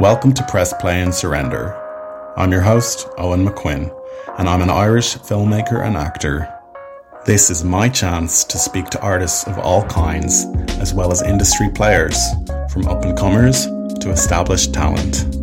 Welcome 0.00 0.32
to 0.32 0.44
Press 0.44 0.72
Play 0.72 1.02
and 1.02 1.14
Surrender. 1.14 1.76
I'm 2.38 2.50
your 2.50 2.62
host, 2.62 3.06
Owen 3.18 3.46
McQuinn, 3.46 3.94
and 4.38 4.48
I'm 4.48 4.62
an 4.62 4.70
Irish 4.70 5.18
filmmaker 5.18 5.86
and 5.86 5.94
actor. 5.94 6.50
This 7.26 7.50
is 7.50 7.64
my 7.64 7.90
chance 7.90 8.42
to 8.44 8.56
speak 8.56 8.86
to 8.86 9.00
artists 9.02 9.46
of 9.46 9.58
all 9.58 9.84
kinds, 9.84 10.46
as 10.80 10.94
well 10.94 11.12
as 11.12 11.20
industry 11.20 11.68
players, 11.68 12.16
from 12.72 12.88
up 12.88 13.04
and 13.04 13.14
comers 13.18 13.66
to 14.00 14.10
established 14.10 14.72
talent. 14.72 15.36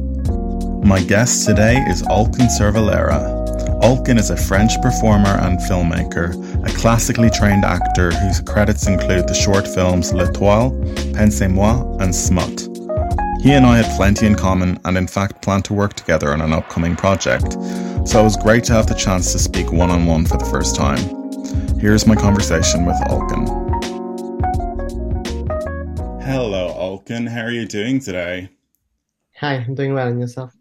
My 0.84 1.04
guest 1.04 1.46
today 1.46 1.76
is 1.88 2.02
Olkan 2.02 2.50
Servellera. 2.50 3.38
Olkan 3.84 4.18
is 4.18 4.32
a 4.32 4.38
French 4.38 4.71
performer 4.82 5.38
and 5.39 5.60
filmmaker, 5.60 6.34
a 6.68 6.78
classically 6.80 7.30
trained 7.30 7.64
actor 7.64 8.10
whose 8.10 8.42
credits 8.42 8.88
include 8.88 9.28
the 9.28 9.36
short 9.36 9.68
films 9.68 10.14
L'Etoile, 10.14 10.71
Pensez-moi, 11.14 11.98
and 12.00 12.16
Smut. 12.16 12.77
He 13.40 13.54
and 13.54 13.66
I 13.68 13.78
had 13.78 13.96
plenty 13.96 14.26
in 14.26 14.36
common 14.36 14.80
and, 14.84 14.98
in 14.98 15.07
fact, 15.07 15.43
plan 15.43 15.61
to 15.64 15.74
work 15.74 15.93
together 15.93 16.34
on 16.34 16.42
an 16.42 16.54
upcoming 16.54 16.96
project, 16.96 17.54
so 18.07 18.20
it 18.20 18.24
was 18.24 18.36
great 18.36 18.64
to 18.66 18.74
have 18.74 18.88
the 18.88 18.96
chance 18.96 19.32
to 19.32 19.39
speak 19.39 19.71
one 19.71 19.92
on 19.92 20.07
one 20.07 20.25
for 20.25 20.38
the 20.38 20.46
first 20.46 20.75
time. 20.75 20.98
Here's 21.80 22.08
my 22.08 22.16
conversation 22.16 22.86
with 22.86 22.96
Olkan. 23.08 23.47
Hello, 26.24 26.74
Olkan. 26.74 27.28
How 27.30 27.42
are 27.42 27.52
you 27.52 27.68
doing 27.68 28.00
today? 28.00 28.50
Hi, 29.36 29.54
I'm 29.54 29.75
doing 29.75 29.94
well, 29.94 30.08
and 30.08 30.19
yourself? 30.19 30.54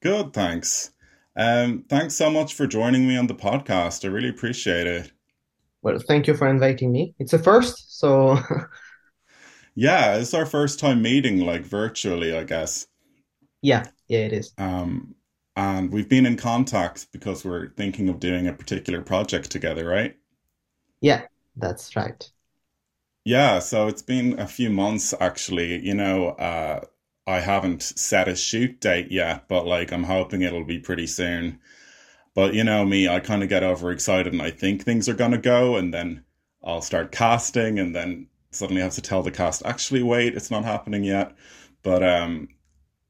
Good, 0.00 0.32
thanks. 0.32 0.90
Um, 1.36 1.84
thanks 1.88 2.14
so 2.14 2.28
much 2.28 2.54
for 2.54 2.66
joining 2.66 3.06
me 3.06 3.16
on 3.16 3.28
the 3.28 3.34
podcast. 3.36 4.04
I 4.04 4.08
really 4.08 4.30
appreciate 4.30 4.88
it. 4.88 5.12
Well, 5.82 6.00
thank 6.08 6.26
you 6.26 6.34
for 6.34 6.48
inviting 6.48 6.90
me. 6.90 7.14
It's 7.20 7.32
a 7.32 7.38
first, 7.38 7.98
so 7.98 8.36
yeah, 9.80 10.16
it's 10.16 10.34
our 10.34 10.44
first 10.44 10.78
time 10.78 11.00
meeting, 11.00 11.40
like 11.40 11.62
virtually, 11.62 12.36
I 12.36 12.44
guess. 12.44 12.86
Yeah, 13.62 13.86
yeah, 14.08 14.18
it 14.18 14.34
is. 14.34 14.52
Um, 14.58 15.14
and 15.56 15.90
we've 15.90 16.08
been 16.08 16.26
in 16.26 16.36
contact 16.36 17.10
because 17.12 17.46
we're 17.46 17.70
thinking 17.70 18.10
of 18.10 18.20
doing 18.20 18.46
a 18.46 18.52
particular 18.52 19.00
project 19.00 19.50
together, 19.50 19.86
right? 19.86 20.16
Yeah, 21.00 21.22
that's 21.56 21.96
right. 21.96 22.30
Yeah, 23.24 23.58
so 23.60 23.86
it's 23.86 24.02
been 24.02 24.38
a 24.38 24.46
few 24.46 24.68
months 24.68 25.14
actually. 25.18 25.82
You 25.82 25.94
know, 25.94 26.28
uh, 26.28 26.84
I 27.26 27.40
haven't 27.40 27.82
set 27.82 28.28
a 28.28 28.36
shoot 28.36 28.82
date 28.82 29.10
yet, 29.10 29.48
but 29.48 29.66
like 29.66 29.92
I'm 29.94 30.04
hoping 30.04 30.42
it'll 30.42 30.64
be 30.64 30.78
pretty 30.78 31.06
soon. 31.06 31.58
But 32.34 32.54
you 32.54 32.64
know 32.64 32.84
me, 32.84 33.08
I 33.08 33.20
kind 33.20 33.42
of 33.42 33.48
get 33.48 33.62
overexcited 33.62 34.32
and 34.32 34.42
I 34.42 34.50
think 34.50 34.82
things 34.82 35.08
are 35.08 35.14
going 35.14 35.32
to 35.32 35.38
go, 35.38 35.76
and 35.76 35.94
then 35.94 36.24
I'll 36.62 36.82
start 36.82 37.12
casting, 37.12 37.78
and 37.78 37.94
then 37.96 38.28
suddenly 38.50 38.82
have 38.82 38.94
to 38.94 39.02
tell 39.02 39.22
the 39.22 39.30
cast, 39.30 39.64
actually, 39.64 40.02
wait, 40.02 40.34
it's 40.34 40.50
not 40.50 40.64
happening 40.64 41.04
yet. 41.04 41.34
But 41.82 42.02
um, 42.02 42.48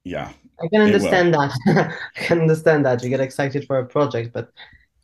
yeah. 0.05 0.33
I 0.63 0.69
can 0.69 0.83
understand 0.83 1.35
that. 1.35 1.53
I 2.17 2.21
can 2.21 2.41
understand 2.41 2.85
that. 2.87 3.03
You 3.03 3.09
get 3.09 3.21
excited 3.21 3.67
for 3.67 3.79
a 3.79 3.87
project, 3.87 4.33
but 4.33 4.53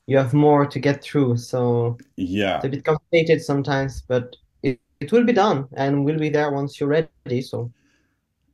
you 0.06 0.16
have 0.16 0.34
more 0.34 0.66
to 0.66 0.78
get 0.78 1.02
through. 1.02 1.36
So 1.36 1.98
yeah, 2.16 2.56
it's 2.56 2.66
a 2.66 2.68
bit 2.68 2.84
complicated 2.84 3.42
sometimes, 3.42 4.02
but 4.02 4.36
it, 4.62 4.80
it 5.00 5.12
will 5.12 5.24
be 5.24 5.32
done 5.32 5.68
and 5.76 6.04
we'll 6.04 6.18
be 6.18 6.28
there 6.28 6.50
once 6.50 6.78
you're 6.78 6.88
ready. 6.88 7.42
So 7.42 7.72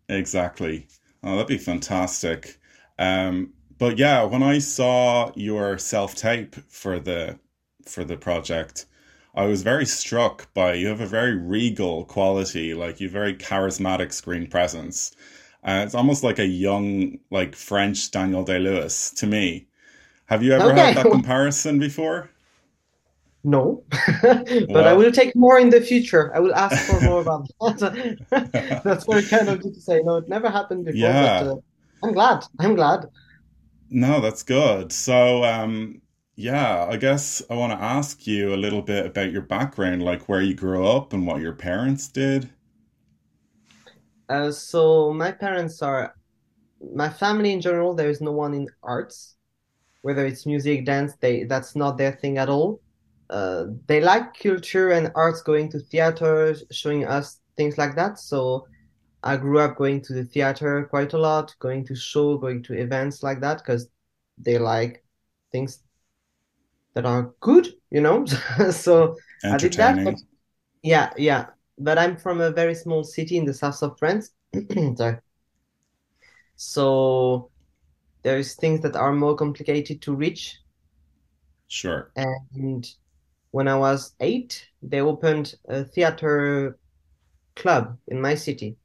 exactly. 0.09 0.89
Oh, 1.23 1.33
that'd 1.33 1.47
be 1.47 1.59
fantastic. 1.59 2.59
Um, 2.99 3.53
but 3.79 3.99
yeah, 3.99 4.25
when 4.25 4.43
I 4.43 4.59
saw 4.59 5.33
your 5.35 5.79
self 5.79 6.15
tape 6.15 6.55
for 6.69 6.99
the 6.99 7.39
for 7.87 8.05
the 8.05 8.17
project, 8.17 8.87
I 9.35 9.47
was 9.47 9.63
very 9.63 9.87
struck 9.87 10.53
by 10.53 10.75
you 10.75 10.89
have 10.89 11.01
a 11.01 11.07
very 11.07 11.35
regal 11.35 12.05
quality, 12.05 12.75
like 12.75 13.01
you 13.01 13.09
very 13.09 13.35
charismatic 13.35 14.13
screen 14.13 14.47
presence. 14.47 15.17
Uh, 15.65 15.83
it's 15.85 15.95
almost 15.95 16.23
like 16.23 16.39
a 16.39 16.47
young, 16.47 17.19
like 17.31 17.55
French 17.55 18.11
Daniel 18.11 18.45
Day 18.45 18.59
Lewis 18.59 19.11
to 19.13 19.27
me. 19.27 19.67
Have 20.27 20.43
you 20.43 20.53
ever 20.53 20.73
okay. 20.73 20.93
had 20.93 20.97
that 20.97 21.11
comparison 21.11 21.79
before? 21.79 22.31
No, 23.45 23.83
but 24.23 24.69
well, 24.69 24.87
I 24.87 24.93
will 24.93 25.11
take 25.11 25.35
more 25.35 25.59
in 25.59 25.71
the 25.71 25.81
future. 25.81 26.35
I 26.35 26.39
will 26.39 26.55
ask 26.55 26.87
for 26.87 27.01
more 27.01 27.21
about 27.21 27.49
that. 27.81 28.81
That's 28.85 29.05
very 29.05 29.23
kind 29.25 29.49
of 29.49 29.65
you 29.65 29.73
to 29.73 29.81
say. 29.81 30.01
No, 30.05 30.19
it 30.19 30.29
never 30.29 30.49
happened 30.49 30.85
before. 30.85 30.99
Yeah. 30.99 31.45
But, 31.45 31.51
uh, 31.51 31.57
I'm 32.05 32.13
glad. 32.13 32.45
I'm 32.61 32.75
glad. 32.75 33.07
No, 33.91 34.21
that's 34.21 34.43
good. 34.43 34.91
So, 34.91 35.45
um, 35.45 36.01
yeah, 36.37 36.87
I 36.91 36.97
guess 36.97 37.43
I 37.51 37.55
want 37.55 37.73
to 37.73 37.83
ask 37.83 38.27
you 38.27 38.55
a 38.55 38.57
little 38.57 38.83
bit 38.83 39.07
about 39.07 39.33
your 39.33 39.43
background, 39.43 40.03
like 40.03 40.29
where 40.29 40.43
you 40.43 40.55
grew 40.55 40.87
up 40.87 41.13
and 41.13 41.27
what 41.27 41.41
your 41.41 41.55
parents 41.55 42.09
did. 42.09 42.51
Uh, 44.29 44.51
so 44.51 45.13
my 45.13 45.31
parents 45.33 45.83
are, 45.83 46.15
my 46.95 47.09
family 47.11 47.53
in 47.53 47.61
general. 47.61 47.95
There 47.95 48.11
is 48.11 48.21
no 48.21 48.33
one 48.33 48.55
in 48.55 48.69
arts, 48.83 49.37
whether 50.03 50.27
it's 50.27 50.47
music, 50.47 50.85
dance. 50.87 51.15
They 51.21 51.45
that's 51.45 51.77
not 51.77 51.99
their 51.99 52.13
thing 52.13 52.39
at 52.39 52.49
all. 52.49 52.81
Uh, 53.31 53.67
they 53.87 54.01
like 54.01 54.35
culture 54.39 54.91
and 54.91 55.11
arts, 55.15 55.43
going 55.43 55.71
to 55.71 55.81
theater, 55.81 56.55
showing 56.71 57.07
us 57.07 57.41
things 57.57 57.79
like 57.79 57.97
that. 57.97 58.19
So 58.19 58.67
I 59.23 59.37
grew 59.37 59.61
up 59.61 59.77
going 59.77 60.03
to 60.03 60.15
the 60.15 60.25
theater 60.25 60.87
quite 60.91 61.13
a 61.13 61.19
lot, 61.19 61.55
going 61.61 61.87
to 61.87 61.95
show, 61.95 62.39
going 62.39 62.63
to 62.65 62.75
events 62.75 63.23
like 63.23 63.41
that 63.41 63.59
because 63.59 63.89
they 64.39 64.59
like 64.59 65.05
things 65.53 65.83
that 66.95 67.07
are 67.07 67.33
good, 67.41 67.69
you 67.91 68.01
know. 68.01 68.25
so 68.71 69.17
I 69.45 69.57
did 69.57 69.73
that. 69.75 70.05
But 70.05 70.17
yeah, 70.83 71.13
yeah. 71.17 71.47
But 71.79 71.99
I'm 71.99 72.17
from 72.17 72.41
a 72.41 72.51
very 72.51 72.75
small 72.75 73.05
city 73.05 73.37
in 73.37 73.45
the 73.45 73.55
south 73.55 73.83
of 73.83 73.99
France. 73.99 74.31
Sorry. 74.97 75.19
So 76.57 77.51
there's 78.23 78.55
things 78.55 78.81
that 78.83 78.97
are 78.97 79.13
more 79.13 79.35
complicated 79.35 80.03
to 80.03 80.15
reach. 80.15 80.59
Sure. 81.69 82.13
And 82.17 82.87
when 83.51 83.69
I 83.69 83.77
was 83.77 84.15
eight, 84.21 84.67
they 84.83 85.01
opened 85.01 85.55
a 85.69 85.85
theater 85.85 86.79
club 87.57 87.99
in 88.09 88.21
my 88.21 88.35
city. 88.35 88.77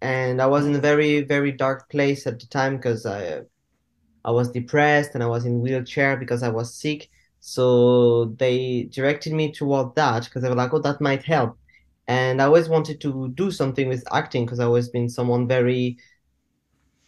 And 0.00 0.40
I 0.40 0.46
was 0.46 0.64
in 0.64 0.74
a 0.74 0.80
very, 0.80 1.22
very 1.22 1.52
dark 1.52 1.90
place 1.90 2.26
at 2.26 2.40
the 2.40 2.46
time 2.46 2.76
because 2.76 3.04
I 3.04 3.42
I 4.24 4.30
was 4.30 4.50
depressed 4.50 5.14
and 5.14 5.22
I 5.22 5.26
was 5.26 5.44
in 5.44 5.60
wheelchair 5.60 6.16
because 6.16 6.42
I 6.42 6.48
was 6.48 6.74
sick. 6.74 7.10
So 7.40 8.26
they 8.38 8.88
directed 8.90 9.32
me 9.32 9.52
toward 9.52 9.94
that 9.94 10.24
because 10.24 10.42
they 10.42 10.48
were 10.48 10.54
like, 10.54 10.74
oh, 10.74 10.80
that 10.80 11.00
might 11.00 11.22
help. 11.22 11.56
And 12.06 12.40
I 12.40 12.46
always 12.46 12.68
wanted 12.68 13.00
to 13.02 13.28
do 13.34 13.50
something 13.50 13.88
with 13.88 14.04
acting 14.12 14.44
because 14.44 14.60
I 14.60 14.64
always 14.64 14.88
been 14.88 15.08
someone 15.08 15.46
very 15.46 15.98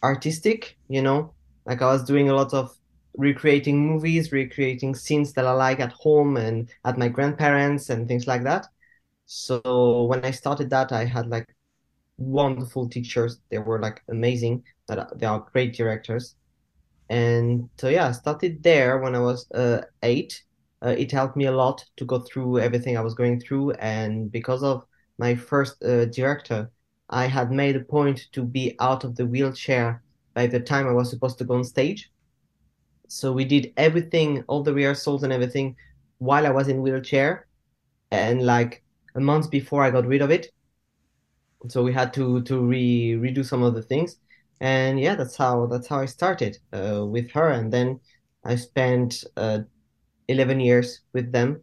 artistic, 0.03 0.77
you 0.87 1.01
know, 1.01 1.33
like 1.65 1.81
I 1.81 1.87
was 1.91 2.03
doing 2.03 2.29
a 2.29 2.35
lot 2.35 2.53
of 2.53 2.75
recreating 3.17 3.85
movies, 3.85 4.31
recreating 4.31 4.95
scenes 4.95 5.33
that 5.33 5.45
I 5.45 5.51
like 5.51 5.79
at 5.79 5.91
home 5.91 6.37
and 6.37 6.69
at 6.85 6.97
my 6.97 7.07
grandparents 7.07 7.89
and 7.89 8.07
things 8.07 8.27
like 8.27 8.43
that. 8.43 8.67
So 9.25 10.03
when 10.03 10.23
I 10.23 10.31
started 10.31 10.69
that, 10.69 10.91
I 10.91 11.05
had 11.05 11.27
like 11.27 11.47
wonderful 12.17 12.89
teachers. 12.89 13.39
They 13.49 13.57
were 13.59 13.79
like 13.79 14.01
amazing. 14.09 14.63
That 14.87 14.99
uh, 14.99 15.07
they 15.15 15.25
are 15.25 15.47
great 15.51 15.75
directors 15.75 16.35
and 17.11 17.69
so 17.77 17.89
yeah 17.89 18.07
i 18.07 18.11
started 18.13 18.63
there 18.63 18.99
when 18.99 19.13
i 19.15 19.19
was 19.19 19.51
uh, 19.51 19.81
eight. 20.01 20.43
Uh, 20.83 20.95
it 20.97 21.11
helped 21.11 21.35
me 21.37 21.45
a 21.45 21.51
lot 21.51 21.85
to 21.97 22.05
go 22.05 22.19
through 22.19 22.57
everything 22.57 22.97
i 22.97 23.01
was 23.01 23.13
going 23.13 23.39
through. 23.39 23.71
And 23.73 24.31
because 24.31 24.63
of 24.63 24.83
my 25.19 25.35
first 25.35 25.83
uh, 25.83 26.05
director 26.05 26.71
i 27.09 27.25
had 27.25 27.51
made 27.51 27.75
a 27.75 27.81
point 27.81 28.27
to 28.31 28.43
be 28.43 28.75
out 28.79 29.03
of 29.03 29.15
the 29.15 29.25
wheelchair 29.25 30.01
by 30.33 30.47
the 30.47 30.59
time 30.59 30.87
i 30.87 30.93
was 30.93 31.09
supposed 31.09 31.37
to 31.39 31.43
go 31.43 31.55
on 31.55 31.63
stage. 31.65 32.09
So 33.09 33.33
we 33.33 33.43
did 33.45 33.73
everything 33.75 34.43
all 34.47 34.63
the 34.63 34.73
rehearsals 34.73 35.23
and 35.23 35.33
everything 35.33 35.75
while 36.19 36.47
i 36.47 36.49
was 36.49 36.69
in 36.69 36.81
wheelchair. 36.81 37.45
And 38.11 38.45
like 38.45 38.83
a 39.15 39.19
month 39.19 39.51
before 39.51 39.83
i 39.83 39.91
got 39.91 40.07
rid 40.07 40.21
of 40.21 40.31
it 40.31 40.47
so 41.67 41.83
we 41.83 41.93
had 41.93 42.13
to 42.13 42.41
to 42.43 42.65
re 42.65 43.13
redo 43.13 43.45
some 43.45 43.63
of 43.63 43.75
the 43.75 43.81
things 43.81 44.17
and 44.61 44.99
yeah 44.99 45.15
that's 45.15 45.35
how 45.35 45.65
that's 45.67 45.87
how 45.87 45.99
i 45.99 46.05
started 46.05 46.57
uh, 46.73 47.05
with 47.05 47.31
her. 47.31 47.49
And 47.49 47.73
then 47.73 47.99
i 48.45 48.55
spent 48.55 49.23
uh, 49.37 49.59
11 50.29 50.59
years 50.61 51.01
with 51.13 51.31
them. 51.33 51.61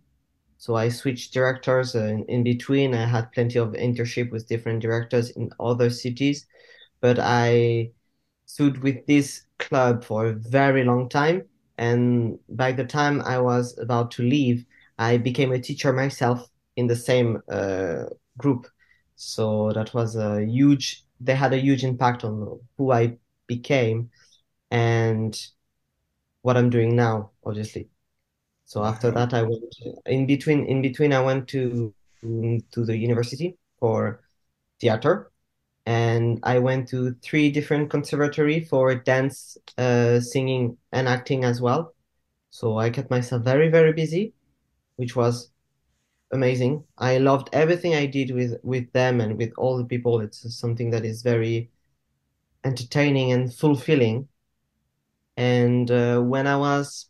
So 0.58 0.76
i 0.76 0.88
switched 0.90 1.32
directors 1.34 1.94
uh, 1.96 2.04
in, 2.04 2.24
in 2.26 2.44
between. 2.44 2.94
I 2.94 3.06
had 3.06 3.32
plenty 3.32 3.58
of 3.58 3.70
internship 3.74 4.30
with 4.32 4.48
different 4.48 4.82
directors 4.82 5.30
in 5.30 5.50
other 5.60 5.90
cities. 5.90 6.46
But 7.00 7.18
i 7.20 7.90
stood 8.46 8.82
with 8.82 9.06
this 9.06 9.44
club 9.58 10.04
for 10.04 10.26
a 10.26 10.34
very 10.34 10.84
long 10.84 11.08
time. 11.08 11.44
And 11.78 12.38
by 12.48 12.72
the 12.72 12.84
time 12.84 13.22
i 13.22 13.38
was 13.38 13.78
about 13.78 14.10
to 14.12 14.22
leave 14.22 14.66
i 14.98 15.16
became 15.16 15.52
a 15.52 15.60
teacher 15.60 15.92
myself 15.92 16.48
in 16.76 16.88
the 16.88 16.96
same 16.96 17.40
uh, 17.50 18.04
group. 18.36 18.66
So 19.16 19.72
that 19.72 19.94
was 19.94 20.16
a 20.16 20.44
huge 20.44 21.04
they 21.20 21.34
had 21.34 21.52
a 21.52 21.58
huge 21.58 21.84
impact 21.84 22.24
on 22.24 22.60
who 22.76 22.92
I 22.92 23.18
became 23.46 24.10
and 24.70 25.38
what 26.42 26.56
I'm 26.56 26.70
doing 26.70 26.96
now, 26.96 27.30
obviously. 27.44 27.88
So 28.64 28.84
after 28.84 29.10
that, 29.12 29.32
I 29.34 29.42
went 29.42 29.74
in 30.06 30.26
between. 30.26 30.66
In 30.66 30.82
between, 30.82 31.12
I 31.12 31.20
went 31.20 31.48
to 31.48 31.94
to 32.22 32.84
the 32.84 32.96
university 32.96 33.56
for 33.78 34.20
theater, 34.80 35.30
and 35.86 36.38
I 36.42 36.58
went 36.58 36.88
to 36.88 37.14
three 37.22 37.50
different 37.50 37.90
conservatory 37.90 38.60
for 38.64 38.94
dance, 38.94 39.56
uh, 39.78 40.20
singing, 40.20 40.76
and 40.92 41.08
acting 41.08 41.44
as 41.44 41.60
well. 41.60 41.94
So 42.50 42.78
I 42.78 42.90
kept 42.90 43.10
myself 43.10 43.42
very, 43.42 43.68
very 43.68 43.92
busy, 43.92 44.34
which 44.96 45.16
was 45.16 45.50
amazing. 46.32 46.84
I 46.98 47.18
loved 47.18 47.48
everything 47.52 47.94
I 47.94 48.06
did 48.06 48.30
with 48.32 48.58
with 48.62 48.92
them 48.92 49.20
and 49.20 49.36
with 49.38 49.52
all 49.58 49.76
the 49.78 49.84
people. 49.84 50.20
It's 50.20 50.54
something 50.58 50.90
that 50.90 51.04
is 51.04 51.22
very 51.22 51.70
entertaining 52.64 53.32
and 53.32 53.52
fulfilling. 53.54 54.28
And 55.36 55.90
uh, 55.90 56.20
when 56.20 56.46
I 56.46 56.56
was 56.56 57.08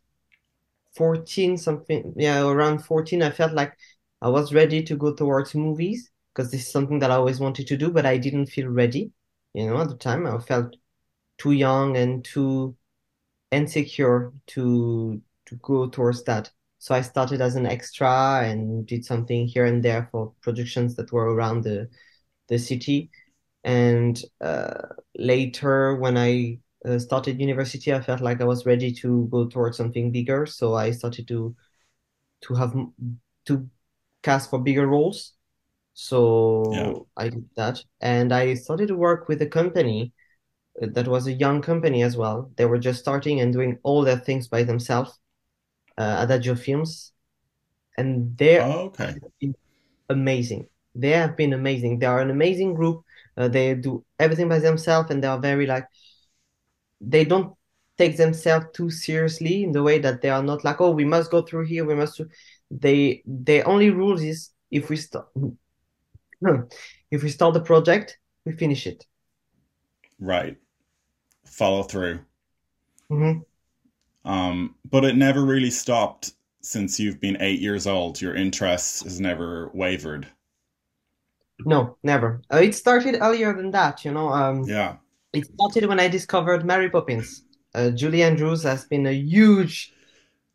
14, 0.97 1.57
something, 1.59 2.15
yeah, 2.17 2.43
around 2.47 2.81
14, 2.85 3.23
I 3.23 3.31
felt 3.31 3.53
like 3.53 3.75
I 4.23 4.29
was 4.29 4.55
ready 4.55 4.83
to 4.85 4.97
go 4.97 5.15
towards 5.15 5.55
movies 5.55 6.11
because 6.35 6.51
this 6.51 6.63
is 6.63 6.73
something 6.73 6.99
that 7.01 7.11
I 7.11 7.17
always 7.17 7.41
wanted 7.41 7.67
to 7.69 7.77
do, 7.77 7.91
but 7.91 8.07
I 8.07 8.19
didn't 8.19 8.47
feel 8.47 8.69
ready. 8.69 9.13
You 9.55 9.67
know, 9.69 9.81
at 9.81 9.89
the 9.89 9.97
time, 9.97 10.27
I 10.27 10.39
felt 10.41 10.77
too 11.39 11.53
young 11.53 11.97
and 11.97 12.25
too 12.25 12.77
insecure 13.53 14.33
to 14.49 15.23
to 15.47 15.57
go 15.57 15.89
towards 15.89 16.25
that. 16.25 16.51
So 16.79 16.95
I 16.95 17.01
started 17.03 17.41
as 17.41 17.57
an 17.57 17.67
extra 17.67 18.43
and 18.45 18.87
did 18.87 19.05
something 19.05 19.47
here 19.47 19.67
and 19.67 19.83
there 19.83 20.09
for 20.13 20.33
productions 20.43 20.95
that 20.97 21.13
were 21.13 21.35
around 21.35 21.65
the 21.65 21.89
the 22.49 22.59
city. 22.59 23.11
And 23.65 24.21
uh, 24.41 24.83
later, 25.17 25.97
when 25.97 26.17
I 26.17 26.61
uh, 26.87 26.99
started 26.99 27.41
university, 27.41 27.93
I 27.93 28.01
felt 28.01 28.21
like 28.21 28.41
I 28.41 28.45
was 28.45 28.67
ready 28.67 28.93
to 28.95 29.29
go 29.31 29.47
towards 29.49 29.77
something 29.77 30.13
bigger. 30.13 30.47
So 30.47 30.75
I 30.75 30.93
started 30.93 31.29
to 31.29 31.55
to 32.43 32.55
have 32.55 32.75
to 33.47 33.69
cast 34.23 34.51
for 34.51 34.59
bigger 34.59 34.87
roles. 34.87 35.35
So 35.95 36.73
Yeah. 36.73 36.93
I 37.17 37.29
did 37.31 37.49
that, 37.57 37.83
and 38.01 38.33
I 38.33 38.55
started 38.55 38.89
to 38.89 38.97
work 38.97 39.29
with 39.29 39.43
a 39.43 39.47
company 39.47 40.13
uh, 40.83 40.87
that 40.93 41.09
was 41.09 41.27
a 41.27 41.33
young 41.33 41.63
company 41.63 42.03
as 42.03 42.17
well. 42.17 42.53
They 42.57 42.67
were 42.67 42.79
just 42.79 43.01
starting 43.01 43.41
and 43.41 43.53
doing 43.53 43.79
all 43.83 44.05
their 44.05 44.19
things 44.19 44.49
by 44.49 44.63
themselves, 44.65 45.19
uh, 45.99 46.19
Adagio 46.25 46.55
Films, 46.57 47.13
and 47.99 48.37
they're 48.39 48.63
Oh, 48.63 48.87
okay. 48.87 49.15
amazing. 50.09 50.69
They 50.95 51.11
have 51.11 51.37
been 51.37 51.53
amazing. 51.53 51.99
They 51.99 52.07
are 52.07 52.21
an 52.21 52.31
amazing 52.31 52.75
group. 52.75 53.05
Uh, 53.37 53.49
they 53.49 53.75
do 53.75 54.05
everything 54.19 54.49
by 54.49 54.59
themselves, 54.59 55.11
and 55.11 55.23
they 55.23 55.29
are 55.29 55.39
very 55.41 55.67
like 55.67 55.87
they 57.01 57.25
don't 57.25 57.55
take 57.97 58.17
themselves 58.17 58.67
too 58.75 58.91
seriously 58.91 59.63
in 59.65 59.73
the 59.73 59.83
way 59.83 59.99
that 59.99 60.23
they 60.23 60.31
are 60.31 60.43
not 60.43 60.65
like, 60.65 60.81
oh, 60.81 60.91
we 60.91 61.05
must 61.05 61.31
go 61.31 61.43
through 61.43 61.67
here, 61.67 61.85
we 61.85 61.95
must. 61.95 62.17
do-" 62.19 62.29
They 62.71 63.23
the 63.27 63.63
only 63.63 63.91
rules 63.91 64.23
is 64.23 64.51
if 64.71 64.89
we 64.91 64.97
start 64.97 65.29
if 67.11 67.23
we 67.23 67.29
start 67.31 67.55
the 67.55 67.61
project, 67.61 68.19
we 68.45 68.53
finish 68.53 68.87
it. 68.87 69.05
Right. 70.21 70.59
Follow 71.47 71.83
through. 71.85 72.21
Mhm. 73.11 73.48
Um, 74.25 74.77
but 74.89 75.05
it 75.05 75.17
never 75.17 75.45
really 75.45 75.71
stopped 75.71 76.33
since 76.63 77.01
you've 77.01 77.21
been 77.21 77.39
eight 77.41 77.61
years 77.61 77.87
old. 77.87 78.21
Your 78.21 78.35
interest 78.35 79.05
has 79.05 79.21
never 79.21 79.71
wavered. 79.75 80.29
No, 81.65 81.97
never. 82.03 82.41
Uh, 82.53 82.59
it 82.59 82.75
started 82.75 83.19
earlier 83.21 83.53
than 83.55 83.71
that, 83.73 84.05
you 84.05 84.13
know. 84.13 84.29
Um, 84.29 84.73
Yeah. 84.73 84.99
it 85.33 85.47
started 85.47 85.87
when 85.89 86.01
I 86.01 86.09
discovered 86.09 86.65
Mary 86.67 86.91
Poppins. 86.91 87.45
Uh, 87.75 87.91
Julie 87.91 88.23
Andrews 88.25 88.65
has 88.65 88.87
been 88.87 89.07
a 89.07 89.13
huge 89.13 89.93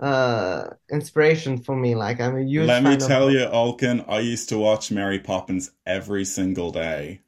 uh 0.01 0.65
inspiration 0.91 1.57
for 1.63 1.75
me. 1.75 1.95
Like 1.95 2.21
I'm 2.21 2.37
a 2.37 2.43
huge 2.43 2.73
Let 2.73 2.83
me 2.83 2.97
tell 2.97 3.29
you, 3.31 3.39
Olkan, 3.47 4.05
I 4.07 4.19
used 4.19 4.49
to 4.49 4.57
watch 4.57 4.91
Mary 4.91 5.19
Poppins 5.19 5.71
every 5.85 6.25
single 6.25 6.71
day 6.71 7.21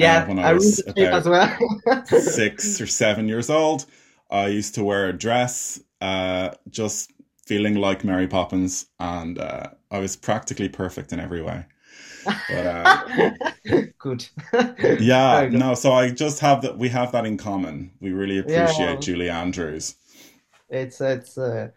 uh, 0.00 0.20
Yeah, 0.20 0.22
when 0.22 0.38
I 0.40 0.52
I 0.52 0.54
was 0.54 0.76
the 0.76 0.84
tape 0.96 1.12
as 1.12 1.26
about 1.26 1.28
well. 1.28 1.56
six 2.04 2.80
or 2.80 2.86
seven 2.86 3.28
years 3.28 3.50
old. 3.50 3.86
I 4.32 4.48
used 4.48 4.74
to 4.76 4.84
wear 4.84 5.08
a 5.08 5.14
dress, 5.14 5.80
uh, 6.02 6.52
just 6.70 7.12
feeling 7.46 7.76
like 7.76 8.04
Mary 8.04 8.28
Poppins, 8.28 8.86
and 9.00 9.38
uh, 9.38 9.70
I 9.92 10.00
was 10.00 10.16
practically 10.16 10.70
perfect 10.70 11.12
in 11.12 11.20
every 11.20 11.42
way. 11.42 11.66
But 12.48 12.66
uh, 12.66 12.98
Good. 13.98 14.28
yeah, 14.98 15.46
good. 15.50 15.50
no, 15.50 15.74
so 15.74 15.92
I 15.92 16.10
just 16.10 16.40
have 16.40 16.62
that. 16.62 16.78
We 16.78 16.88
have 16.88 17.12
that 17.12 17.26
in 17.26 17.36
common. 17.36 17.92
We 18.00 18.12
really 18.12 18.38
appreciate 18.38 19.00
Yeah, 19.00 19.02
Julie 19.02 19.30
Andrews. 19.30 19.96
it's 20.68 21.00
it's 21.00 21.36
uh, 21.38 21.68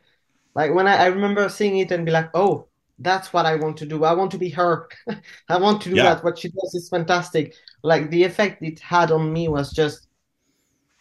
like 0.56 0.74
when 0.74 0.88
I, 0.88 0.96
I 0.98 1.08
remember 1.08 1.50
seeing 1.50 1.80
it 1.80 1.92
and 1.92 2.06
be 2.06 2.12
like, 2.14 2.32
oh, 2.36 2.68
that's 3.00 3.34
what 3.34 3.46
I 3.48 3.56
want 3.58 3.78
to 3.80 3.88
do. 3.88 4.04
I 4.06 4.14
want 4.14 4.32
to 4.32 4.38
be 4.38 4.50
her. 4.52 4.90
I 5.50 5.58
want 5.60 5.82
to 5.84 5.90
do 5.90 6.00
Yeah, 6.00 6.02
that. 6.02 6.24
What 6.24 6.40
she 6.40 6.50
does 6.50 6.76
is 6.76 6.90
fantastic. 6.90 7.56
Like 7.84 8.10
the 8.12 8.24
effect 8.26 8.64
it 8.64 8.80
had 8.80 9.12
on 9.12 9.34
me 9.34 9.48
was 9.50 9.74
just 9.74 10.08